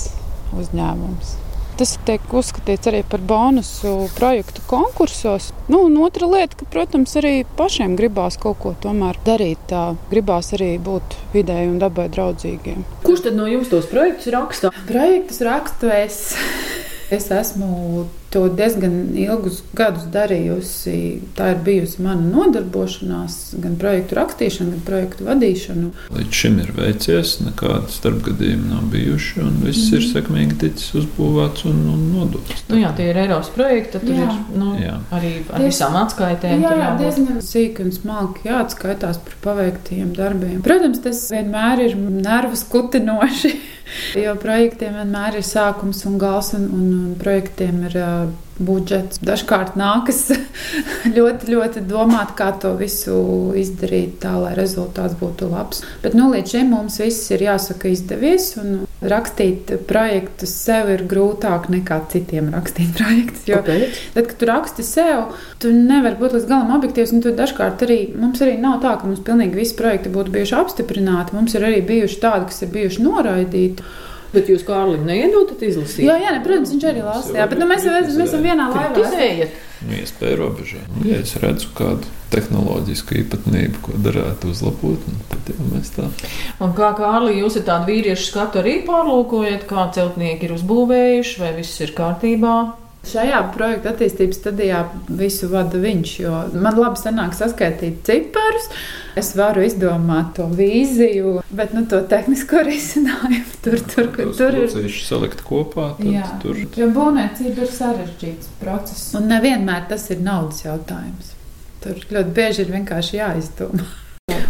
uzņēmums. 0.60 1.43
Tas 1.80 1.96
tiek 2.06 2.34
uzskatīts 2.38 2.90
arī 2.92 3.02
par 3.10 3.24
bonusu 3.26 4.08
projektu 4.18 4.62
konkursos. 4.70 5.50
Nu, 5.72 5.84
un 5.88 5.98
otra 6.06 6.30
lieta, 6.30 6.60
ka, 6.60 6.68
protams, 6.70 7.16
arī 7.18 7.34
pašiem 7.58 7.96
gribās 8.00 8.38
kaut 8.42 8.60
ko 8.62 8.74
tomēr 8.84 9.18
darīt. 9.26 9.64
Tā 9.72 9.96
gribās 10.12 10.54
arī 10.58 10.76
būt 10.84 11.18
vidēji 11.34 11.72
un 11.72 11.80
dabai 11.82 12.10
draudzīgiem. 12.14 12.86
Kurš 13.06 13.28
tad 13.28 13.40
no 13.40 13.50
jums 13.50 13.72
tos 13.74 13.90
projektus 13.90 14.30
raksta? 14.36 14.74
Projektus 14.90 15.42
rakstu 15.46 15.90
es. 15.94 16.20
Es 17.14 17.30
esmu 17.34 18.08
to 18.34 18.48
diezgan 18.50 18.96
ilgus 19.20 19.62
gadus 19.78 20.08
darījusi. 20.14 20.96
Tā 21.38 21.52
ir 21.54 21.60
bijusi 21.66 22.02
mana 22.02 22.26
nodarbošanās, 22.26 23.38
gan 23.62 23.76
projektu 23.82 24.18
rakstīšana, 24.18 24.74
gan 24.74 24.84
projektu 24.88 25.28
vadīšana. 25.28 25.92
Līdz 26.18 26.40
šim 26.40 26.58
ir 26.64 26.72
veicies, 26.78 27.36
nekāda 27.46 27.92
starpgadījuma 27.94 28.72
nav 28.72 28.88
bijuši, 28.94 29.36
un 29.44 29.60
viss 29.62 29.92
mm. 29.92 30.00
ir 30.00 30.08
sekmīgi 30.10 30.60
ticis 30.66 30.96
uzbūvēts 31.04 31.68
un, 31.70 31.84
un 31.94 32.08
nodots. 32.16 32.66
Nu, 32.72 32.80
jā, 32.82 32.90
tie 32.98 33.12
ir 33.12 33.22
Eiropas 33.24 33.52
projekti, 33.54 33.94
tad 33.98 34.08
tur 34.08 34.18
Jā. 34.18 34.26
ir 34.26 34.58
nu, 34.64 34.72
Jā. 34.82 34.98
arī 35.14 35.34
ar 35.54 35.68
visām 35.68 36.00
atskaitēm. 36.02 36.64
Jā, 36.64 36.74
tur 36.74 36.84
jā 36.84 36.90
diezgan 37.04 37.46
sīki 37.46 37.86
un 37.86 37.94
smalki 37.94 38.50
jāatskaitās 38.50 39.22
par 39.28 39.38
paveiktiem 39.46 40.14
darbiem. 40.18 40.58
Protams, 40.66 41.04
tas 41.06 41.22
vienmēr 41.34 41.86
ir 41.90 41.98
nervu 42.00 42.58
skutinoši. 42.60 43.54
Jo 44.18 44.32
projektiem 44.40 44.96
vienmēr 44.96 45.36
ir 45.38 45.46
sākums 45.46 46.00
un 46.08 46.16
gals, 46.22 46.54
un, 46.58 46.64
un, 46.72 46.86
un 47.10 47.16
projektiem 47.20 47.82
ir 47.90 47.98
uh, 48.00 48.23
budžets. 48.60 49.20
Dažkārt 49.24 49.78
nākas 49.80 50.26
ļoti, 51.18 51.52
ļoti 51.54 51.84
domāt, 51.90 52.36
kā 52.38 52.52
to 52.62 52.74
visu 52.80 53.16
izdarīt 53.60 54.20
tā, 54.24 54.36
lai 54.42 54.54
rezultāts 54.58 55.18
būtu 55.20 55.50
labs. 55.52 55.84
Bet 56.04 56.18
nu, 56.18 56.30
līdz 56.34 56.56
šim 56.56 56.74
mums 56.74 57.00
viss 57.02 57.32
ir 57.34 57.46
jāsaka 57.48 57.92
izdevies, 57.92 58.54
un 58.62 58.84
rakstīt 59.04 59.74
projektus 59.90 60.54
sev 60.64 60.92
ir 60.94 61.06
grūtāk 61.10 61.70
nekā 61.74 62.00
citiem 62.14 62.52
rakstīt 62.54 62.94
projektus. 63.00 63.46
Jo 63.50 63.62
Kāpēc? 63.64 64.00
Tad, 64.16 64.30
kad 64.30 64.38
tu 64.40 64.50
raksti 64.50 64.88
sev, 64.88 65.36
tu 65.64 65.74
nevari 65.74 66.20
būt 66.22 66.38
līdz 66.38 66.50
galam 66.50 66.74
objektīvs. 66.78 67.16
un 67.16 67.26
tu 67.26 67.34
Dažkārt 67.34 67.84
arī 67.86 68.00
mums 68.16 68.42
arī 68.46 68.56
nav 68.62 68.80
tā, 68.84 68.96
ka 69.00 69.10
mums 69.10 69.24
pilnīgi 69.26 69.58
visi 69.58 69.76
projekti 69.80 70.12
būtu 70.14 70.34
bijuši 70.36 70.58
apstiprināti. 70.60 71.36
Mums 71.36 71.56
ir 71.58 71.66
arī 71.68 71.82
bijuši 71.86 72.20
tādi, 72.24 72.50
kas 72.52 72.64
ir 72.64 72.74
bijuši 72.76 73.06
noraidīti. 73.06 73.94
Bet 74.34 74.48
jūs 74.50 74.64
Kārlim 74.66 75.04
neiedodat 75.06 75.62
izlasīt? 75.62 76.08
Jā, 76.08 76.16
jā, 76.18 76.32
ne, 76.34 76.42
protams, 76.46 76.72
viņš 76.74 76.86
arī 76.90 77.04
lasa. 77.06 77.36
Jā, 77.38 77.46
bet 77.52 77.60
nu, 77.62 77.68
mēs, 77.70 77.86
jau 77.86 77.94
esam- 78.26 78.42
vienā 78.42 78.66
laivā. 78.74 78.90
Kritizējat. 78.96 79.60
Nu, 79.84 79.94
iespēja 80.00 80.38
robežā. 80.40 80.82
Nu, 80.96 81.04
ja 81.10 81.20
es 81.22 81.36
redzu 81.44 81.70
kādu 81.78 82.08
tehnoloģisku 82.34 83.18
īpatnību, 83.22 83.82
ko 83.86 83.98
darētu 84.02 84.50
uzlabot, 84.50 85.06
nu, 85.12 85.20
tad 85.30 85.52
jau 85.54 85.66
mēs 85.70 85.92
tā. 85.94 86.08
Un 86.64 86.74
kā 86.78 86.94
Kārli, 86.98 87.36
jūs 87.42 87.60
ar 87.62 87.68
tādu 87.68 87.92
vīriešu 87.92 88.30
skatu 88.32 88.62
arī 88.64 88.80
pārlūkojat, 88.88 89.68
kā 89.70 89.86
celtnieki 89.94 90.48
ir 90.50 90.56
uzbūvējuši, 90.58 91.40
vai 91.44 91.52
viss 91.60 91.82
ir 91.86 91.94
kārtībā? 91.98 92.56
Šajā 93.04 93.40
projekta 93.52 93.92
attīstības 93.92 94.38
stadijā 94.40 94.78
visu 95.12 95.50
vada 95.52 95.80
viņš. 95.82 96.12
jo 96.24 96.38
Man 96.56 96.78
labi 96.80 97.02
sanāk 97.02 97.34
saskaitīt 97.36 98.00
ciparus. 98.08 98.70
Es 99.20 99.34
varu 99.36 99.66
izdomāt 99.68 100.32
to 100.38 100.48
vīziju, 100.48 101.42
bet 101.52 101.74
nu, 101.76 101.84
to 101.90 102.00
tehnisko 102.10 102.64
risinājumu 102.70 103.60
tur, 103.66 103.76
tur, 103.92 104.08
kur 104.16 104.32
tur 104.38 104.56
ir. 104.56 104.70
locīšus 104.70 105.10
salikt 105.12 105.44
kopā, 105.46 105.92
tad 106.00 106.10
Jā, 106.10 106.30
tur 106.42 106.58
jo 106.64 106.88
būvniecība 106.96 107.68
ir 107.68 107.74
sarežģīts 107.76 108.56
process. 108.64 109.12
Un 109.20 109.28
nevienmēr 109.30 109.86
tas 109.92 110.08
ir 110.16 110.24
naudas 110.24 110.64
jautājums. 110.64 111.36
Tur 111.84 112.00
ļoti 112.08 112.34
bieži 112.40 112.64
ir 112.64 112.74
vienkārši 112.78 113.20
jāizdomā. 113.20 113.90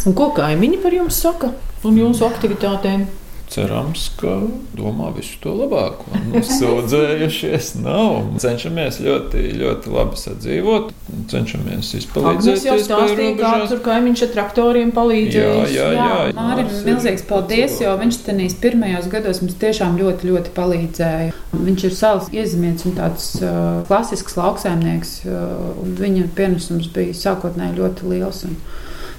Un 0.06 0.16
ko 0.16 0.30
kaimiņi 0.38 0.80
par 0.84 0.94
jums 0.94 1.18
saka 1.26 1.50
un 1.90 1.98
jūsu 1.98 2.28
aktivitātēm? 2.30 3.08
Cerams, 3.54 4.08
ka 4.18 4.34
domā 4.78 5.12
visu 5.16 5.38
to 5.44 5.54
labāko. 5.56 6.10
Nu, 6.30 6.42
sūdzējušies 6.48 7.74
nav. 7.84 8.34
Cenšamies 8.42 9.00
ļoti, 9.04 9.44
ļoti 9.62 9.94
labi 9.94 10.20
sadzīvot, 10.20 10.92
cenšamies 11.32 11.92
izpalīdzēt. 12.00 12.60
Tas 12.60 12.68
jau 12.68 12.78
stāstīja, 12.82 13.36
kā 13.40 13.52
tur 13.70 13.84
kaimiņš 13.86 14.26
ar 14.28 14.32
traktoriem 14.38 14.94
palīdzēja. 14.96 15.68
Jā, 15.74 15.90
jā, 15.98 16.00
jā. 16.00 16.36
Mārim 16.38 16.72
milzīgs 16.88 17.26
paldies, 17.30 17.78
jo 17.84 17.94
viņš 18.02 18.22
tenīs 18.28 18.58
pirmajos 18.64 19.10
gados 19.14 19.44
mums 19.44 19.58
tiešām 19.62 20.00
ļoti, 20.02 20.32
ļoti 20.32 20.56
palīdzēja. 20.58 21.34
Viņš 21.54 21.88
ir 21.90 21.98
savs 21.98 22.32
iezimiets 22.34 22.88
un 22.90 22.98
tāds 22.98 23.30
uh, 23.42 23.84
klasisks 23.90 24.38
lauksaimnieks. 24.40 25.20
Uh, 25.28 25.84
viņa 26.02 26.30
pienesums 26.38 26.90
bija 26.94 27.14
sākotnēji 27.18 27.78
ļoti 27.82 28.10
liels. 28.14 28.44
Un, 28.50 28.58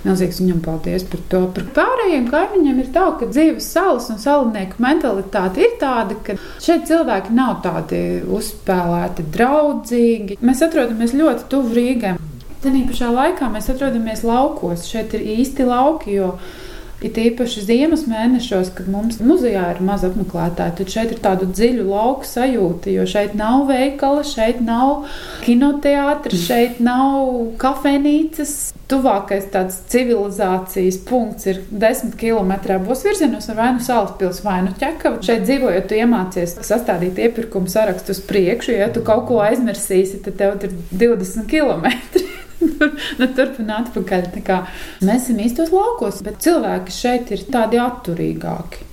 Milzīgs 0.04 0.40
viņam 0.42 0.58
paldies 0.64 1.06
par 1.08 1.22
to. 1.32 1.40
Par 1.56 1.68
pārējiem 1.78 2.26
kaimiņiem 2.28 2.80
ir 2.82 2.90
tā, 2.92 3.06
ka 3.20 3.28
dzīves 3.30 3.70
salas 3.72 4.10
un 4.12 4.20
salnieku 4.20 4.82
mentalitāte 4.84 5.64
ir 5.64 5.78
tāda, 5.80 6.18
ka 6.26 6.36
šeit 6.60 6.84
cilvēki 6.90 7.32
nav 7.36 7.62
tādi 7.64 8.02
uzspēlēti, 8.28 9.24
draudzīgi. 9.36 10.38
Mēs 10.44 10.60
atrodamies 10.66 11.16
ļoti 11.16 11.48
tuvu 11.52 11.72
Rīgai. 11.78 12.14
Tenī 12.64 12.84
pašā 12.88 13.10
laikā 13.12 13.48
mēs 13.52 13.70
atrodamies 13.72 14.22
laukos. 14.24 14.86
Šeit 14.88 15.16
ir 15.16 15.24
īsti 15.38 15.66
lauki, 15.68 16.18
jo 16.18 16.34
It 17.04 17.18
īpaši 17.20 17.66
ziemas 17.66 18.06
mēnešos, 18.08 18.70
kad 18.78 18.86
mums 18.88 19.18
muzejā 19.20 19.66
ir 19.74 19.80
maz 19.84 20.06
apmeklētāji, 20.06 20.76
tad 20.78 20.92
šeit 20.94 21.10
ir 21.12 21.18
tāda 21.24 21.48
dziļa 21.50 21.84
lauka 21.84 22.28
sajūta, 22.28 22.88
jo 22.94 23.04
šeit 23.08 23.34
nav 23.36 23.66
veikala, 23.68 24.22
šeit 24.24 24.62
nav 24.64 25.04
kinoteātris, 25.44 26.46
šeit 26.46 26.80
nav 26.84 27.52
kafejnīcas. 27.60 28.72
Tuvākais 28.88 29.46
tāds 29.48 29.78
civilizācijas 29.88 30.98
punkts 31.08 31.48
ir 31.48 31.62
desmit 31.72 32.18
km 32.20 32.52
abos 32.74 33.04
virzienos, 33.04 33.48
vai 33.56 33.70
nu 33.72 33.84
Salaspils, 33.84 34.42
vai 34.44 34.58
nu 34.66 34.74
ķekava. 34.76 35.22
Šeit 35.24 35.46
dzīvojot, 35.48 35.88
tu 35.88 35.96
iemācies 35.96 36.56
sastādīt 36.68 37.20
iepirkumu 37.24 37.72
sarakstu 37.72 38.12
uz 38.12 38.20
priekšu. 38.28 38.76
Ja 38.76 38.90
tu 38.92 39.00
kaut 39.04 39.24
ko 39.28 39.40
aizmirsīsi, 39.44 40.20
tad 40.24 40.36
tev 40.40 40.68
ir 40.68 40.76
20 40.92 41.48
km. 41.48 41.88
nu, 43.20 43.28
turpināt 43.36 43.92
atpakaļ. 43.94 44.66
Mēs 45.04 45.28
esam 45.28 45.44
īstos 45.44 45.72
laukos, 45.74 46.22
bet 46.26 46.42
cilvēki 46.44 46.94
šeit 46.94 47.32
ir 47.34 47.46
tādi 47.52 47.80
atturīgāki. 47.82 48.90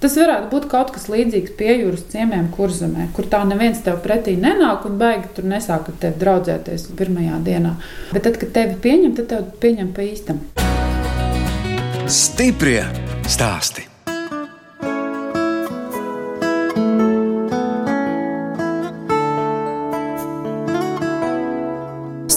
Tas 0.00 0.14
varētu 0.16 0.48
būt 0.48 0.66
kaut 0.72 0.94
kas 0.94 1.10
līdzīgs 1.12 1.52
pie 1.58 1.74
jūras 1.82 2.06
ciemiem, 2.08 2.46
kurzemē, 2.54 3.10
kur 3.16 3.28
tā 3.28 3.42
neviens 3.44 3.82
tev 3.84 3.98
pretī 4.00 4.32
nenāk 4.40 4.86
un 4.88 4.96
baigi 5.00 5.28
tur 5.36 5.50
nesāk 5.50 5.90
ar 5.92 5.98
tevi 6.00 6.16
draudzēties 6.22 6.88
pirmajā 6.96 7.42
dienā. 7.44 7.74
Bet 8.14 8.24
tad, 8.24 8.40
kad 8.40 8.54
tevi 8.56 8.80
pieņem, 8.80 9.12
tad 9.20 9.28
tevi 9.34 9.52
pieņem 9.66 9.92
pa 9.92 10.08
īstam. 10.08 10.40
Stiprie 12.08 12.80
stāsti! 13.28 13.89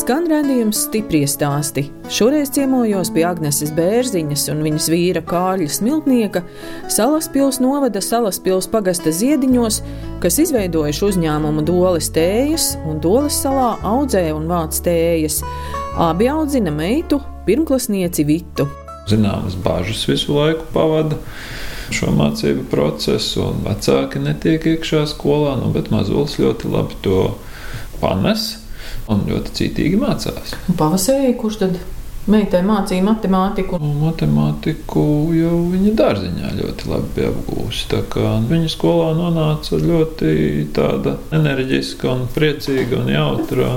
Skan 0.03 0.25
redzējums 0.27 0.81
stipri 0.89 1.21
stāsti. 1.31 1.85
Šoreiz 2.11 2.49
ciemojos 2.51 3.07
pie 3.15 3.21
Agneses 3.23 3.69
Bērziņas 3.71 4.41
un 4.51 4.59
viņas 4.65 4.87
vīra 4.91 5.21
Kārļa 5.23 5.69
Smiltnieka 5.71 6.41
Salaspils 6.91 7.61
novada 7.63 8.01
Salaspils 8.03 8.65
pagasta 8.67 9.13
ziediņos, 9.15 9.77
kas 10.19 10.41
izveidojuši 10.43 11.05
uzņēmumu 11.07 11.63
Doles 11.63 12.09
tējas 12.11 12.65
un 12.83 12.99
Doles 12.99 13.37
salā 13.45 13.77
audzē 13.93 14.25
un 14.35 14.49
vāc 14.51 14.81
tējas. 14.83 15.37
Abi 15.95 16.27
audzina 16.33 16.73
meitu, 16.75 17.21
pirmklasnieci 17.47 18.25
Vitu. 18.27 18.65
Zināmas 19.07 19.55
bažas 19.55 20.03
visu 20.09 20.35
laiku 20.35 20.67
pavada 20.75 21.21
šo 21.95 22.11
mācību 22.17 22.67
procesu, 22.73 23.45
un 23.53 23.63
vecāki 23.69 24.19
netiek 24.19 24.67
iekšā 24.73 25.05
skolā, 25.15 25.55
nu, 25.63 25.71
bet 25.71 25.93
mazulis 25.95 26.35
ļoti 26.43 26.73
labi 26.75 26.99
to 27.07 27.23
panes 28.03 28.49
un 29.11 29.25
ļoti 29.29 29.57
cītīgi 29.59 29.99
mācās. 30.01 30.55
Pavasarī, 30.79 31.33
kurš 31.39 31.59
tad 31.63 31.77
meitai 32.31 32.62
mācīja 32.65 33.03
matemātiku? 33.05 33.79
Nu, 33.81 33.91
matemātiku 34.05 35.03
jau 35.36 35.57
viņa 35.73 35.93
dārziņā 35.99 36.53
ļoti 36.59 36.89
labi 36.91 37.27
kā 38.13 38.36
viņa 38.49 38.71
skolā 38.71 39.12
nonāca 39.17 39.79
ļoti 39.81 40.33
tāda 40.75 41.17
enerģiska 41.36 42.12
un 42.13 42.25
priecīga 42.33 43.01
un 43.01 43.12
jautra. 43.13 43.69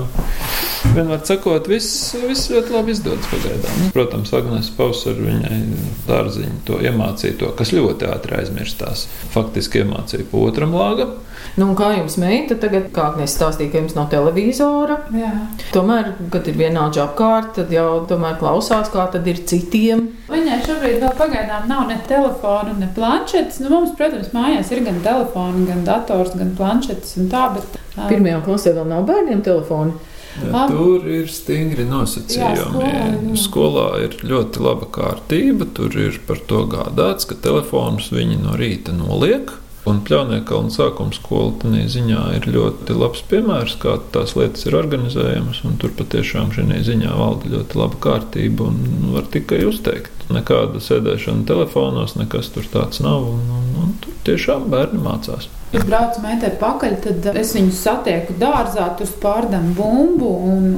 Vienmēr 0.95 1.23
sakot, 1.27 1.67
viss, 1.71 2.15
viss 2.23 2.51
ļoti 2.53 2.75
labi 2.75 2.95
izdodas 2.95 3.27
pagaidām. 3.31 3.79
Nu, 3.83 3.91
protams, 3.95 4.33
Agnēs 4.37 4.71
Pausar 4.77 5.19
viņai 5.19 5.59
dārziņu 6.07 6.61
to 6.69 6.79
iemācīja 6.85 7.39
to, 7.41 7.51
kas 7.59 7.73
ļoti 7.75 8.07
ātri 8.13 8.39
aizmirstās. 8.39 9.07
Faktiski 9.35 9.83
iemācīja 9.83 10.29
pa 10.31 10.45
otram 10.47 10.77
lāgam. 10.77 11.17
Nu, 11.57 11.71
kā 11.77 11.91
jums 11.97 12.19
meita 12.21 12.57
tagad, 12.61 12.91
kā 12.95 13.11
Agnēs 13.11 13.35
stāstīja, 13.37 13.73
ka 13.73 13.81
jums 13.83 13.97
nav 13.97 14.11
televizora? 14.13 14.99
Jā. 15.17 15.33
Tomēr, 15.75 16.13
kad 16.33 16.49
ir 16.51 16.59
vienāds 16.59 17.01
apkārt, 17.03 17.55
tad 17.59 17.73
jau 17.73 17.89
tomēr 18.09 18.36
klausās, 18.41 18.91
kā 18.93 19.07
tad 19.13 19.27
ir 19.31 19.41
citiem. 19.49 20.07
Viņai 20.31 20.59
šobrīd 20.67 20.99
vēl 21.05 21.15
pagaidām 21.19 21.69
nav 21.71 21.87
ne 21.91 21.97
telefona, 22.09 22.75
ne 22.79 22.91
planšetes. 22.97 23.61
Nu, 23.65 23.71
mums, 23.73 23.95
protams, 23.99 24.33
mājās 24.37 24.73
ir 24.75 24.85
gan 24.87 25.01
telefons, 25.05 25.65
gan 25.69 25.87
dators, 25.87 26.35
gan 26.39 26.53
planšetes 26.59 27.17
un 27.21 27.31
tā, 27.33 27.49
bet. 27.57 27.81
Um, 27.97 28.07
Pirmajā 28.11 28.43
klasē 28.45 28.77
vēl 28.77 28.91
nav 28.93 29.07
bērniem 29.09 29.43
telefoni. 29.47 29.97
Ja, 30.37 30.67
tur 30.69 31.07
ir 31.09 31.31
stingri 31.33 31.87
nosacījumi. 31.89 32.59
Jā, 32.59 32.65
skolā, 32.69 32.89
jā. 32.93 33.37
skolā 33.41 33.87
ir 34.05 34.17
ļoti 34.29 34.65
laba 34.67 34.89
kārtība. 34.93 35.69
Tur 35.77 35.97
ir 35.97 36.19
par 36.29 36.43
to 36.51 36.67
gādāts, 36.69 37.29
ka 37.29 37.39
telefonus 37.41 38.11
viņi 38.13 38.43
no 38.43 38.57
rīta 38.61 38.93
noliek. 38.93 39.55
Un 39.87 40.01
Pļaunēkalna 40.03 40.73
sākuma 40.75 41.15
skola 41.15 41.53
tādā 41.63 41.85
ziņā 41.91 42.23
ir 42.41 42.49
ļoti 42.51 42.97
labs 42.99 43.23
piemērs, 43.31 43.77
kā 43.83 43.95
tās 44.15 44.35
lietas 44.35 44.67
ir 44.67 44.75
organizējamas. 44.79 45.63
Tur 45.79 45.93
patiešām 45.99 46.51
šī 46.57 46.81
ziņā 46.89 47.13
valda 47.15 47.53
ļoti 47.53 47.79
laba 47.79 48.01
kārtība 48.03 48.67
un 48.67 49.13
var 49.15 49.29
tikai 49.31 49.63
uzteikt. 49.69 50.27
Nekāda 50.35 50.83
sēdēšana 50.83 51.47
telefonos, 51.47 52.17
nekas 52.19 52.51
tur 52.55 52.67
tāds 52.73 52.99
nav. 53.05 53.29
Un, 53.31 53.45
un, 53.61 53.69
un 53.77 53.95
tur 54.03 54.17
tiešām 54.27 54.67
bērni 54.73 55.03
mācās. 55.03 55.51
Kad 55.73 55.83
braucu 55.89 56.21
meitai 56.23 56.53
pakaļ, 56.61 56.93
tad 57.03 57.25
es 57.37 57.51
viņu 57.57 57.73
satieku 57.75 58.37
dārzā, 58.39 58.85
tur 58.97 59.09
spārdam 59.11 59.73
bumbu. 59.77 60.29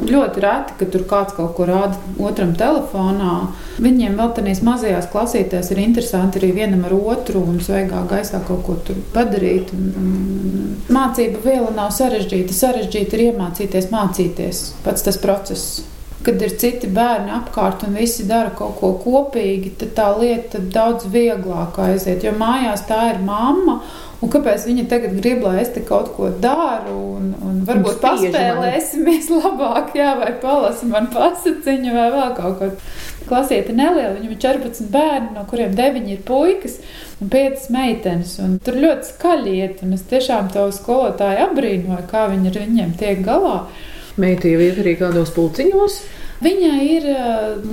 Ļoti 0.09 0.43
reti, 0.43 0.77
ka 0.81 0.89
tur 0.89 1.05
kāds 1.11 1.37
kaut 1.37 1.53
ko 1.59 1.67
rāda 1.69 1.99
otram 2.25 2.55
telefonā. 2.59 3.35
Viņiem 3.85 4.17
vēl 4.19 4.33
tādās 4.39 4.63
mazajās 4.65 5.11
klasītēs 5.13 5.71
ir 5.75 5.83
interesanti 5.85 6.41
arī 6.41 6.55
vienam 6.57 6.87
ar 6.89 6.97
otru 6.97 7.45
un 7.45 7.61
svaigā 7.63 8.01
gaisā 8.11 8.41
kaut 8.49 8.65
ko 8.67 8.79
padarīt. 9.13 9.75
Mācība 10.89 11.45
viela 11.45 11.71
nav 11.77 11.93
sarežģīta. 11.95 12.57
Sarežģīta 12.57 13.19
ir 13.19 13.27
iemācīties 13.29 13.93
mācīties. 13.93 14.65
Pats 14.89 15.05
tas 15.05 15.21
process 15.21 15.85
kad 16.27 16.43
ir 16.43 16.57
citi 16.59 16.91
bērni 16.91 17.31
apkārt 17.37 17.85
un 17.87 17.95
visi 17.99 18.27
dara 18.29 18.51
kaut 18.59 18.79
ko 18.81 18.93
kopīgi, 19.05 19.77
tad 19.81 19.95
tā 19.97 20.09
lieta 20.19 20.61
daudz 20.61 21.07
vieglāk 21.13 21.79
aiziet. 21.85 22.27
Jo 22.27 22.35
mājās 22.39 22.87
tā 22.89 23.13
ir 23.13 23.25
mamma. 23.25 23.81
Un 24.19 24.31
kāpēc 24.35 24.65
viņa 24.67 24.89
tagad 24.91 25.13
grib, 25.15 25.45
lai 25.47 25.61
es 25.63 25.69
te 25.71 25.79
kaut 25.87 26.09
ko 26.17 26.33
daru, 26.43 26.97
un, 27.21 27.29
un 27.39 27.61
varbūt 27.69 28.01
paspēlēsimies 28.03 29.29
labāk, 29.37 29.93
jā, 29.95 30.17
vai 30.19 30.33
palasim 30.43 30.91
man 30.91 31.07
pasaciņu, 31.13 31.93
vai 31.95 32.09
vēl 32.17 32.33
kaut 32.39 32.59
ko. 32.59 32.73
Klasieta 33.29 33.75
neliela, 33.77 34.17
viņam 34.17 34.33
ir 34.33 34.41
14 34.41 34.91
bērni, 34.91 35.29
no 35.37 35.43
kuriem 35.47 35.75
9 35.77 36.11
ir 36.11 36.23
puikas 36.27 36.79
un 37.21 37.31
5 37.31 37.69
meitenes. 37.75 38.33
Un 38.43 38.57
tur 38.65 38.81
ļoti 38.81 39.11
skaļi 39.13 39.55
iet, 39.61 39.85
un 39.85 39.95
es 39.95 40.03
tiešām 40.11 40.49
to 40.55 40.65
skolotāju 40.75 41.45
apbrīnoju, 41.45 42.09
kā 42.11 42.25
viņi 42.33 42.51
ar 42.51 42.59
viņiem 42.65 42.97
tiek 42.99 43.23
galā. 43.27 43.61
Meita 44.19 44.51
jau 44.51 44.63
iet 44.63 44.81
arī 44.83 44.97
kādos 44.99 45.31
pulciņos. 45.37 46.01
Viņai 46.43 46.79
ir 46.87 47.07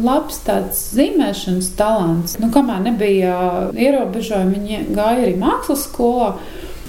labs 0.01 0.39
tāds 0.45 0.79
zīmēšanas 0.95 1.69
talants. 1.77 2.37
Nu, 2.41 2.49
kamēr 2.53 2.81
nebija 2.87 3.35
ierobežojumi, 3.77 4.57
viņa 4.57 4.79
gāja 4.97 5.25
arī 5.27 5.35
mākslas 5.41 5.85
skolā. 5.85 6.31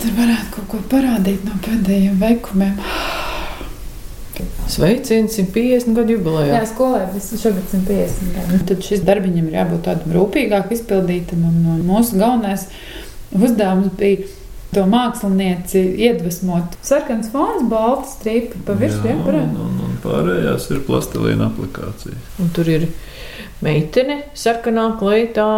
Tur 0.01 0.13
varētu 0.17 0.55
kaut 0.55 0.69
ko 0.73 0.81
parādīt 0.93 1.45
no 1.49 1.57
pēdējiem 1.65 2.17
veikumiem. 2.21 2.81
Sveiciens 4.69 5.37
150 5.39 5.95
gadu 5.97 6.17
jubilejā. 6.17 6.57
Jā, 6.59 6.65
skolē 6.69 7.05
šogad 7.15 7.69
150 7.71 8.35
gadu. 8.37 8.59
Tad 8.69 8.83
šis 8.85 9.05
darbiņam 9.07 9.49
ir 9.49 9.61
jābūt 9.61 9.85
tādam 9.87 10.17
rūpīgāk 10.17 10.73
izpildītam. 10.77 11.45
Mūsu 11.87 12.19
galvenais 12.21 12.67
uzdevums 13.37 13.95
bija 14.01 14.27
to 14.75 14.85
mākslinieci 14.91 15.83
iedvesmot. 16.07 16.77
Sarkans 16.87 17.31
fons, 17.33 17.65
balta 17.71 18.09
stripa 18.11 18.61
pa 18.67 18.77
virsmu. 18.79 19.09
Jā, 19.09 19.17
un, 19.23 19.57
un, 19.65 19.81
un 19.87 19.99
pārējās 20.05 20.71
ir 20.75 20.85
plastelīna 20.89 21.51
aplikācijas. 21.51 22.31
Un 22.43 22.55
tur 22.57 22.71
ir 22.71 22.89
meitene 23.65 24.23
sarkanā 24.37 24.93
kleitā. 25.01 25.51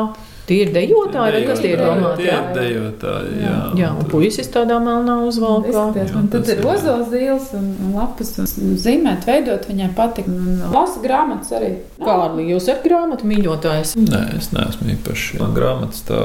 Tie 0.49 0.63
ir 0.65 0.71
dejotāji, 0.73 1.33
vai 1.35 1.41
kas 1.45 1.59
tie 1.61 1.75
ir 1.75 1.81
domāti? 1.83 2.23
Tie 2.23 2.31
ir 2.33 2.47
dejotāji, 2.57 3.33
jā. 3.43 3.51
Jā, 3.51 3.57
jā 3.83 3.89
un 4.01 4.07
puisis 4.09 4.49
tādā 4.49 4.79
melnā 4.81 5.19
uzvalkā. 5.27 5.83
Un 6.17 6.31
tad 6.33 6.49
ir 6.49 6.63
ozols 6.65 7.11
zīles 7.13 7.51
un 7.59 7.67
lapas 7.93 8.33
un 8.41 8.49
zīmēt, 8.81 9.29
veidot 9.29 9.69
viņai 9.69 9.91
patīk. 9.99 10.31
Lasa 10.73 11.03
grāmatas 11.05 11.53
arī. 11.59 11.75
Kārli, 12.01 12.49
jūs 12.55 12.65
esat 12.65 12.81
grāmatu 12.87 13.29
mīļotājs? 13.29 13.93
Nē, 14.07 14.23
es 14.39 14.49
neesmu 14.57 14.89
īpaši 14.95 15.43
grāmatas 15.53 16.01
tā 16.09 16.23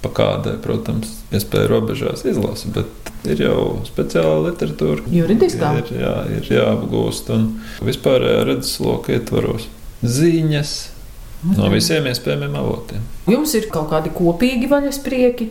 pa 0.00 0.12
kādai, 0.16 0.56
protams, 0.62 1.18
iespēja 1.34 1.70
robežās 1.70 2.24
izlasa, 2.28 2.70
bet 2.74 3.10
ir 3.28 3.42
jau 3.44 3.64
speciāla 3.88 4.50
literatūra. 4.50 5.04
Juridiskā? 5.12 5.74
Ir, 5.82 5.90
jā, 6.00 6.14
ir 6.38 6.52
jāapgūst 6.56 7.32
un 7.34 7.50
vispārējā 7.84 8.46
redzesloka 8.48 9.14
ietvaros. 9.16 9.68
Ziņas 10.00 10.76
no 11.56 11.68
visiem 11.72 12.08
iespējamiem 12.10 12.56
avotiem. 12.60 13.04
Jums 13.30 13.52
ir 13.58 13.68
kaut 13.72 13.90
kādi 13.92 14.12
kopīgi 14.16 14.70
vaļasprieki? 14.70 15.50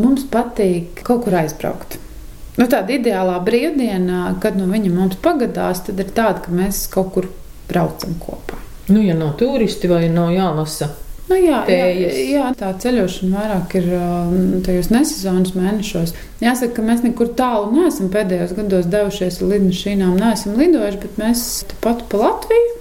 Mums 0.00 0.24
patīk 0.32 1.02
kaut 1.04 1.26
kur 1.26 1.36
aizbraukt. 1.42 1.98
Nu, 2.56 2.66
tāda 2.68 2.96
ideālā 2.96 3.38
brīvdiena, 3.44 4.34
kad 4.40 4.56
nu, 4.60 4.66
viņa 4.68 4.90
mums 4.92 5.16
pagadās, 5.24 5.84
tad 5.86 6.00
ir 6.00 6.10
tāda, 6.12 6.44
ka 6.44 6.52
mēs 6.52 6.84
kaut 6.92 7.12
kur 7.14 7.28
braucam 7.68 8.16
kopā. 8.20 8.58
Nu, 8.92 9.00
ja 9.00 9.16
nav 9.16 9.36
turisti 9.40 9.88
vai 9.88 10.04
nav 10.12 10.32
jālasa. 10.34 10.90
Nu, 11.30 11.36
jā, 11.38 11.62
jā, 11.62 11.64
Tējas. 11.68 12.16
jā, 12.32 12.46
tā 12.58 12.68
ceļošana 12.82 13.38
vairāk 13.38 13.74
ir 13.78 13.86
um, 13.96 14.34
tajos 14.66 14.90
nesezonas 14.92 15.54
mēnešos. 15.56 16.12
Jāsaka, 16.42 16.74
ka 16.76 16.84
mēs 16.84 17.04
nekur 17.06 17.30
tālu 17.38 17.70
neesam 17.76 18.10
pēdējos 18.12 18.52
gados 18.58 18.88
devušies 18.92 19.38
ar 19.40 19.52
lidmašīnām, 19.54 20.16
neesam 20.20 20.58
lidojuši, 20.58 21.00
bet 21.04 21.20
mēs 21.22 21.44
tepat 21.70 22.02
pa 22.12 22.20
Latviju. 22.26 22.78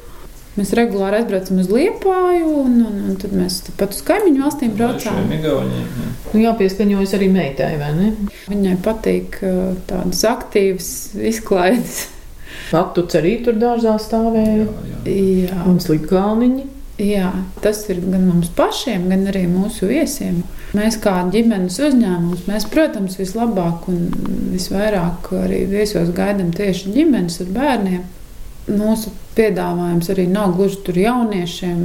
Mēs 0.57 0.73
regulāri 0.75 1.21
aizbraucam 1.21 1.61
uz 1.61 1.69
Liepāju, 1.71 2.49
un, 2.65 2.73
un, 2.83 2.95
un 3.07 3.13
tad 3.21 3.31
mēs 3.37 3.61
pat 3.79 3.93
uz 3.95 4.01
kaimiņu 4.09 4.41
valstīm 4.43 4.73
braucām. 4.75 5.21
Igauniem, 5.31 5.85
jā. 6.01 6.09
Nu, 6.33 6.41
jāpieskaņojas 6.43 7.13
arī 7.15 7.29
meitai, 7.31 7.69
vai 7.79 7.93
ne? 7.95 8.09
Viņai 8.51 8.73
patīk 8.83 9.37
tādas 9.87 10.25
aktīvas 10.27 10.89
izklaides. 11.31 12.01
Patuts 12.67 13.15
arī 13.21 13.37
tur 13.45 13.55
dārzā 13.61 13.95
stāvēja. 14.03 14.65
Jā, 14.65 14.99
jā. 15.07 15.23
Jā, 15.47 15.63
Un 15.71 15.79
slikkalniņi. 15.83 16.67
Jā, 17.01 17.31
tas 17.63 17.83
ir 17.89 17.99
gan 18.05 18.27
mums 18.29 18.49
pašiem, 18.57 19.09
gan 19.11 19.25
arī 19.31 19.43
mūsu 19.49 19.89
viesiem. 19.89 20.41
Mēs 20.77 20.95
kā 21.03 21.17
ģimenes 21.33 21.79
uzņēmums, 21.83 22.45
mēs, 22.47 22.67
protams, 22.71 23.17
vislabāk 23.19 23.89
un 23.91 24.05
visvairāk 24.53 25.31
arī 25.43 25.65
viesos 25.71 26.13
gaidām 26.15 26.53
tieši 26.55 26.93
ģimenes 26.95 27.41
ar 27.43 27.49
bērniem. 27.57 28.03
Mūsu 28.71 29.09
piedāvājums 29.35 30.07
arī 30.13 30.27
nav 30.29 30.53
gluži 30.55 30.77
tur 30.85 30.97
jauniešiem 31.01 31.79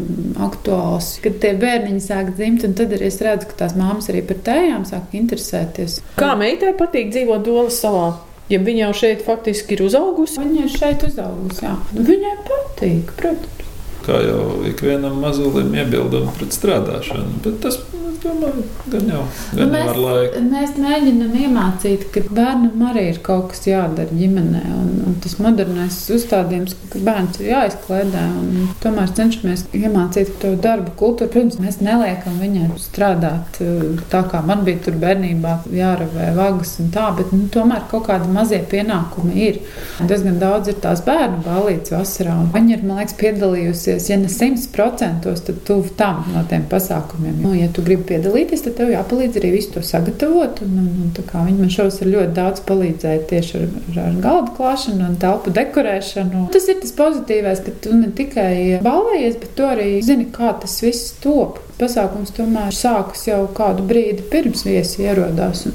aktuāls. 0.44 1.14
Kad 1.24 1.38
tie 1.42 1.54
bērniņi 1.58 2.02
sāk 2.04 2.34
dzimt, 2.36 2.66
un 2.68 2.74
tad 2.78 2.92
arī 2.94 3.08
es 3.08 3.18
redzu, 3.24 3.48
ka 3.50 3.58
tās 3.64 3.74
māmas 3.78 4.10
arī 4.12 4.22
par 4.28 4.38
tējām 4.46 4.84
sāk 4.86 5.14
interesēties. 5.16 6.00
Kā 6.20 6.34
meitai 6.38 6.74
patīk 6.78 7.10
dzīvot 7.14 7.46
Dolas 7.46 7.80
salā? 7.82 8.10
Ja 8.52 8.60
viņa 8.62 8.84
jau 8.84 8.92
šeit 9.00 9.24
faktiski 9.26 9.74
ir 9.74 9.86
uzaugusi, 9.88 10.38
Viņa 10.38 10.66
ir 10.68 10.74
šeit 10.76 11.02
uzaugusi. 11.08 11.64
jā. 11.64 11.72
Viņai 11.96 12.34
patīk, 12.46 13.14
protams. 13.18 13.65
Kā 14.06 14.20
jau 14.22 14.62
ikvienam 14.68 15.16
mazulim 15.18 15.72
iebildumi 15.74 16.30
pret 16.38 16.54
strādāšanu, 16.54 17.40
bet 17.42 17.58
tas, 17.64 17.80
es 18.16 18.22
domāju, 18.22 18.64
gan 18.90 19.08
jau, 19.10 19.22
gan 19.56 19.74
jau 19.74 19.88
ar 19.90 19.98
laiku. 20.00 20.42
Mēs 20.50 20.74
mēģinām 20.80 21.34
iemācīt, 21.40 22.06
ka 22.14 22.22
bērnam 22.26 22.84
arī 22.90 23.06
ir 23.12 23.20
kaut 23.24 23.50
kas 23.52 23.66
jādara 23.68 24.12
ģimenē. 24.16 24.62
Un, 24.76 24.90
un 25.06 25.16
tas 25.24 25.36
modernais 25.42 25.98
uzstādījums, 26.12 26.76
ka 26.92 27.02
bērns 27.06 27.40
ir 27.40 27.50
jāizklaidē. 27.52 28.24
un 28.40 28.70
Tomēr 28.82 29.12
cenšamies 29.16 29.66
iemācīt 29.76 30.36
to 30.42 30.54
darbu 30.60 30.94
kultūru. 30.98 31.30
Protams, 31.32 31.58
mēs 31.62 31.80
neliekam 31.84 32.38
viņai 32.40 32.68
strādāt 32.80 33.60
eh, 33.64 34.00
tā, 34.12 34.22
kā 34.30 34.42
man 34.46 34.64
bija 34.66 34.86
tur 34.86 34.98
bērnībā, 35.02 35.58
jāravē 35.76 36.30
vagas 36.36 36.76
un 36.82 36.92
tā, 36.94 37.08
bet 37.18 37.32
nu, 37.34 37.46
tomēr 37.52 37.86
kaut 37.90 38.08
kādi 38.08 38.30
mazie 38.32 38.62
pienākumi 38.70 39.36
ir. 39.48 39.60
Diezgan 40.06 40.40
daudz 40.42 40.72
ir 40.72 40.80
tās 40.82 41.02
bērnu 41.06 41.42
balīdzes 41.46 41.96
vasarā. 41.96 42.38
Viņa 42.54 42.76
ir, 42.76 42.86
man 42.86 43.02
liekas, 43.02 43.16
piedalījusies, 43.20 44.10
ja 44.10 44.20
ne 44.20 44.30
simts 44.32 44.68
procentos, 44.72 45.42
tad 45.46 45.62
tuvu 45.66 45.92
tam 45.98 46.24
no 46.34 46.44
tiem 46.48 46.66
pasākumiem. 46.70 47.40
Nu, 47.42 47.54
ja 47.56 47.68
tu 47.72 47.84
gribi 47.86 48.05
piedalīties, 48.08 48.62
tad 48.64 48.76
tev 48.78 48.90
jāpalīdz 48.92 49.38
arī 49.40 49.52
visu 49.56 49.74
to 49.74 49.82
sagatavot. 49.86 50.62
Un, 50.64 50.78
un, 50.82 50.88
un, 51.06 51.12
viņi 51.16 51.58
man 51.58 51.72
šovasar 51.72 52.10
ļoti 52.12 52.34
daudz 52.36 52.64
palīdzēja 52.68 53.26
tieši 53.30 53.58
ar, 53.58 53.68
ar, 53.74 54.00
ar 54.06 54.18
galdu 54.24 54.56
klāšanu 54.56 55.06
un 55.10 55.20
telpu 55.22 55.52
dekorēšanu. 55.56 56.46
Tas 56.54 56.68
ir 56.72 56.80
tas 56.82 56.96
pozitīvais, 56.96 57.62
ka 57.66 57.76
tu 57.84 57.94
ne 57.98 58.10
tikai 58.16 58.82
balējies, 58.84 59.38
bet 59.42 59.54
tu 59.58 59.68
arī 59.68 59.88
zini, 60.06 60.28
kā 60.34 60.54
tas 60.62 60.80
viss 60.84 61.14
top. 61.22 61.62
Pasākums 61.76 62.30
tomēr 62.32 62.72
sākas 62.72 63.26
jau 63.26 63.42
kādu 63.56 63.82
brīdi 63.84 64.24
pirms 64.32 64.62
viesi 64.64 65.02
ierodās. 65.04 65.66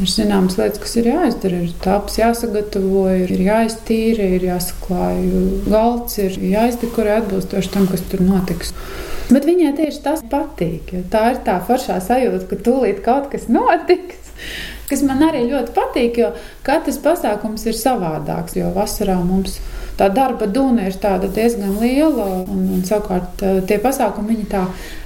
Ir 0.00 0.08
zināmas 0.08 0.56
lietas, 0.56 0.80
kas 0.80 0.96
ir 0.96 1.10
jāizdara. 1.10 1.58
Ir 1.66 1.74
tāps 1.84 2.16
jāsagatavo, 2.16 3.04
ir 3.26 3.34
jāiztīra, 3.44 4.30
ir 4.38 4.46
jāsaklāj 4.48 5.18
galds, 5.68 6.16
ir 6.24 6.38
jāizdekorē 6.54 7.18
atbilstoši 7.20 7.74
tam, 7.76 7.90
kas 7.92 8.06
tur 8.08 8.24
notiks. 8.24 8.72
Bet 9.30 9.46
viņai 9.48 9.72
tieši 9.78 10.02
tas 10.04 10.24
patīk. 10.30 10.92
Tā 11.12 11.24
ir 11.32 11.40
tā 11.46 11.56
foršā 11.64 12.00
sajūta, 12.04 12.44
ka 12.50 12.60
tūlīt 12.66 13.00
kaut 13.04 13.30
kas 13.32 13.48
notiks. 13.52 14.20
Kas 14.84 15.00
man 15.06 15.22
arī 15.24 15.46
ļoti 15.48 15.72
patīk, 15.72 16.18
jo 16.20 16.34
katrs 16.66 16.98
pasākums 17.00 17.64
ir 17.70 17.78
savādāks. 17.78 18.58
Jo 18.58 18.68
vasarā 18.74 19.16
mums 19.24 19.56
tā 19.98 20.08
darba 20.12 20.46
dūna 20.50 20.88
ir 20.88 20.96
diezgan 21.34 21.78
liela, 21.80 22.26
un, 22.50 22.64
un 22.76 22.82
savukārt 22.86 23.42
eh, 23.46 23.60
tie 23.68 23.78
pasākumi 23.82 24.34
viņi 24.34 24.46
tā 24.50 24.64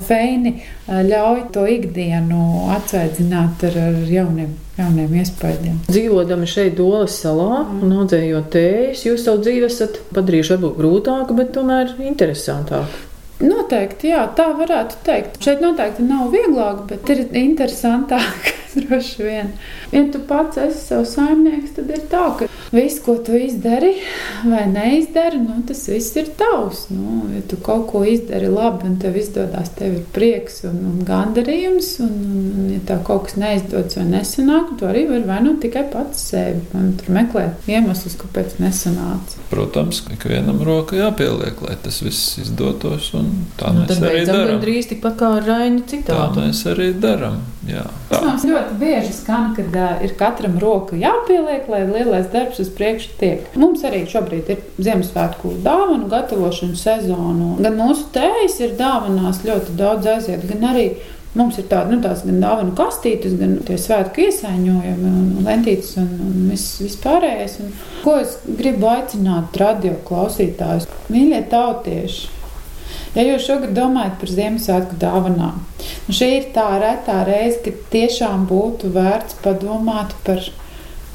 feini 0.09 0.54
eh, 0.57 1.02
ļauj 1.07 1.44
to 1.54 1.66
ikdienu 1.68 2.70
atsveidzināt 2.76 3.66
ar, 3.68 3.76
ar 3.88 3.98
jauniem, 4.09 4.54
jauniem 4.78 5.18
iespējām. 5.22 5.83
dzīvodami 5.90 6.48
šeit 6.48 6.78
Dolas 6.81 7.18
salā 7.22 7.66
un 7.68 7.92
audzējot 8.00 8.48
tējas, 8.54 9.04
jūs 9.11 9.28
savu 9.28 9.44
dzīvi 9.44 9.68
esat 9.68 10.00
padarījuši 10.16 10.57
varbūt 10.57 10.81
grūtāku, 10.81 11.38
bet 11.38 11.54
tomēr 11.57 11.94
interesantāku. 12.09 13.07
Noteikti, 13.38 14.09
jā, 14.11 14.24
tā 14.35 14.48
varētu 14.59 14.98
teikt. 15.07 15.37
Šeit 15.44 15.61
noteikti 15.62 16.03
nav 16.03 16.33
vieglāk, 16.35 16.83
bet 16.90 17.12
ir 17.14 17.27
interesantāk. 17.38 18.55
Droši 18.78 19.22
vien. 19.22 19.52
Ja 19.92 20.02
tu 20.12 20.20
pats 20.28 20.57
esi 20.61 20.81
savs 20.87 21.14
saimnieks, 21.16 21.72
tad 21.76 21.88
ir 21.90 22.02
tā, 22.11 22.24
ka 22.38 22.48
viss, 22.74 22.98
ko 23.04 23.14
tu 23.24 23.33
izdari 23.38 23.94
vai 24.44 24.66
neizdari, 24.68 25.38
nu, 25.40 25.62
tas 25.68 25.87
viss 25.88 26.16
ir 26.20 26.28
tavs. 26.38 26.87
Nu, 26.92 27.22
ja 27.35 27.40
tu 27.48 27.57
kaut 27.64 27.87
ko 27.92 28.02
izdari 28.04 28.50
labi 28.52 28.87
un 28.90 28.98
tev 29.00 29.16
izdodas, 29.16 29.70
tev 29.78 29.94
ir 30.00 30.04
prieks 30.14 30.62
un, 30.68 30.76
un 30.92 30.98
gandarījums. 31.09 31.94
Un, 32.04 32.12
un, 32.28 32.44
un, 32.59 32.68
ja 32.76 32.83
tev 32.92 33.02
kaut 33.09 33.24
kas 33.28 33.38
neizdodas 33.40 33.96
vai 33.98 34.04
nesanāk, 34.12 34.74
tu 34.81 34.88
arī 34.88 35.07
vari 35.11 35.24
vainot 35.28 35.61
tikai 35.64 35.87
pats 35.92 36.28
sevi 36.33 36.61
un 36.76 36.92
tur 37.00 37.14
meklēt 37.16 37.68
iemeslus, 37.72 38.18
kāpēc 38.20 38.59
nesanāca. 38.62 39.40
Protams, 39.52 40.02
ka 40.04 40.14
ikvienam 40.18 40.61
roka 40.66 40.96
jāpieliek, 40.98 41.61
lai 41.64 41.76
tas 41.83 42.02
viss 42.04 42.37
izdotos, 42.44 43.12
un 43.16 43.33
tā 43.57 43.72
Nu, 43.78 43.85
mēs 43.87 44.00
arī 44.02 44.22
darām. 44.26 44.48
gandrīz 44.54 44.88
tikpat 44.90 45.16
kā 45.20 45.28
ar 45.38 45.44
Raini 45.46 45.83
Tā 45.85 45.90
citātu. 45.92 46.40
mēs 46.42 46.62
arī 46.72 46.88
darām. 47.00 47.40
Jā. 47.68 47.85
Tas 48.09 48.22
mums 48.24 48.44
ļoti 48.48 48.57
bieži 48.78 49.12
skan, 49.16 49.52
kad 49.56 49.74
uh, 49.76 50.00
ir 50.04 50.14
katram 50.18 50.58
roka 50.62 50.96
jāpieliek, 50.98 51.68
lai 51.70 51.82
lielais 51.88 52.30
darbs 52.32 52.60
uz 52.62 52.70
priekšu 52.74 53.14
tiek. 53.20 53.44
Mums 53.58 53.84
arī 53.88 54.04
šobrīd 54.10 54.50
ir 54.54 54.64
Ziemassvētku 54.78 55.56
dāvanu 55.64 56.08
gatavošanas 56.12 56.82
sezona. 56.86 57.54
Gan 57.64 57.78
mūsu 57.78 58.08
tējas 58.14 58.58
ir 58.64 58.74
dāvanās 58.78 59.44
ļoti 59.46 59.76
daudz 59.78 60.10
aiziet, 60.14 60.46
gan 60.50 60.68
arī 60.72 60.88
mums 61.38 61.58
ir 61.60 61.68
tāda, 61.70 61.92
nu, 61.92 62.00
tās 62.02 62.24
gan 62.26 62.40
dāvanu 62.42 62.74
kastītes, 62.78 63.36
gan 63.38 63.58
tie 63.66 63.76
svētku 63.80 64.24
iesaiņojumi 64.26 65.12
un 65.12 65.44
lentītes 65.46 65.94
un, 66.00 66.08
un 66.24 66.48
viss 66.52 66.80
vispārējais. 66.82 67.60
Un, 67.64 67.76
ko 68.04 68.16
es 68.22 68.38
gribu 68.48 68.90
aicināt 68.90 69.56
radio 69.60 69.94
klausītājus? 70.08 70.88
Mīļie 71.12 71.44
tautieši! 71.52 72.38
Ja 73.16 73.24
jūs 73.24 73.46
šogad 73.48 73.72
domājat 73.76 74.18
par 74.20 74.32
Ziemassvētku 74.32 74.98
dāvanām, 75.00 75.62
nu 76.06 76.14
šī 76.14 76.28
ir 76.36 76.50
tā 76.54 76.66
retā 76.82 77.22
reize, 77.28 77.60
kad 77.64 77.80
tiešām 77.94 78.44
būtu 78.50 78.92
vērts 78.94 79.38
padomāt 79.44 80.12
par 80.26 80.42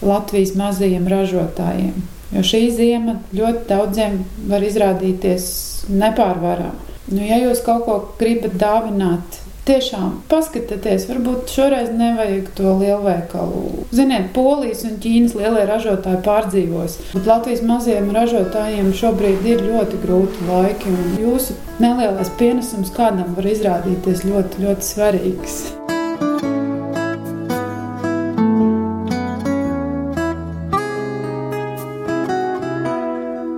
Latvijas 0.03 0.55
mazajiem 0.59 1.05
ražotājiem. 1.11 2.01
Jo 2.33 2.41
šī 2.49 2.63
ziema 2.73 3.19
ļoti 3.35 3.67
daudziem 3.69 4.17
var 4.49 4.65
izrādīties 4.65 5.45
nepārvarama. 5.93 6.91
Nu, 7.11 7.19
ja 7.21 7.37
jūs 7.41 7.59
kaut 7.65 7.83
ko 7.85 7.97
gribat 8.17 8.55
dāvināt, 8.57 9.42
tiešām 9.67 10.21
paskatieties, 10.31 11.07
varbūt 11.09 11.51
šoreiz 11.53 11.91
nevajag 11.95 12.49
to 12.57 12.73
lielveikalu. 12.81 13.85
Ziniet, 13.95 14.31
Polijas 14.35 14.83
un 14.87 14.97
Ķīnas 15.03 15.35
lielie 15.39 15.65
ražotāji 15.69 16.23
pārdzīvos, 16.25 16.97
bet 17.13 17.29
Latvijas 17.29 17.63
mazajiem 17.67 18.11
ražotājiem 18.15 18.91
šobrīd 18.99 19.47
ir 19.53 19.63
ļoti 19.67 20.01
grūti 20.03 20.49
laiki, 20.49 20.91
un 20.91 21.15
jūsu 21.21 21.57
nelielais 21.83 22.33
pienesums 22.39 22.91
kādam 22.95 23.37
var 23.37 23.53
izrādīties 23.55 24.27
ļoti, 24.27 24.67
ļoti 24.67 24.91
svarīgs. 24.93 25.61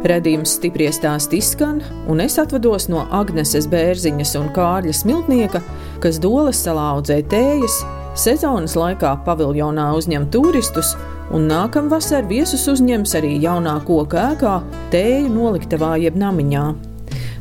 Radījums 0.05 0.51
stipri 0.59 0.85
stāst 0.93 1.31
izskan, 1.33 1.79
un 2.05 2.19
es 2.21 2.35
atvados 2.37 2.85
no 2.91 3.07
Agneses 3.15 3.65
Bērziņas 3.71 4.35
un 4.37 4.51
Kārļa 4.53 4.93
Smiltnieka, 4.93 5.63
kas 6.03 6.19
Dolas 6.21 6.59
salā 6.61 6.91
audzē 6.93 7.23
tējas, 7.31 7.79
sezonas 8.13 8.75
laikā 8.77 9.15
paviljonā 9.25 9.87
uzņem 9.97 10.27
turistus, 10.29 10.93
un 11.33 11.49
nākamvasar 11.49 12.29
viesus 12.29 12.67
uzņems 12.69 13.17
arī 13.17 13.33
jaunā 13.47 13.79
koka 13.87 14.27
ēkā, 14.35 14.53
tēju 14.93 15.33
noliktavā 15.33 15.95
jeb 16.03 16.21
namiņā. 16.21 16.67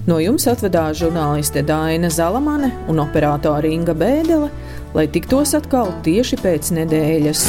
No 0.09 0.17
jums 0.25 0.49
atvedās 0.49 0.97
žurnāliste 1.03 1.61
Dāna 1.69 2.09
Zalamane 2.13 2.73
un 2.89 3.05
operātore 3.05 3.77
Inga 3.77 3.93
Bēdelē, 3.93 4.49
lai 4.97 5.09
tiktos 5.13 5.53
atkal 5.61 5.93
tieši 6.05 6.41
pēc 6.41 6.73
nedēļas. 6.81 7.49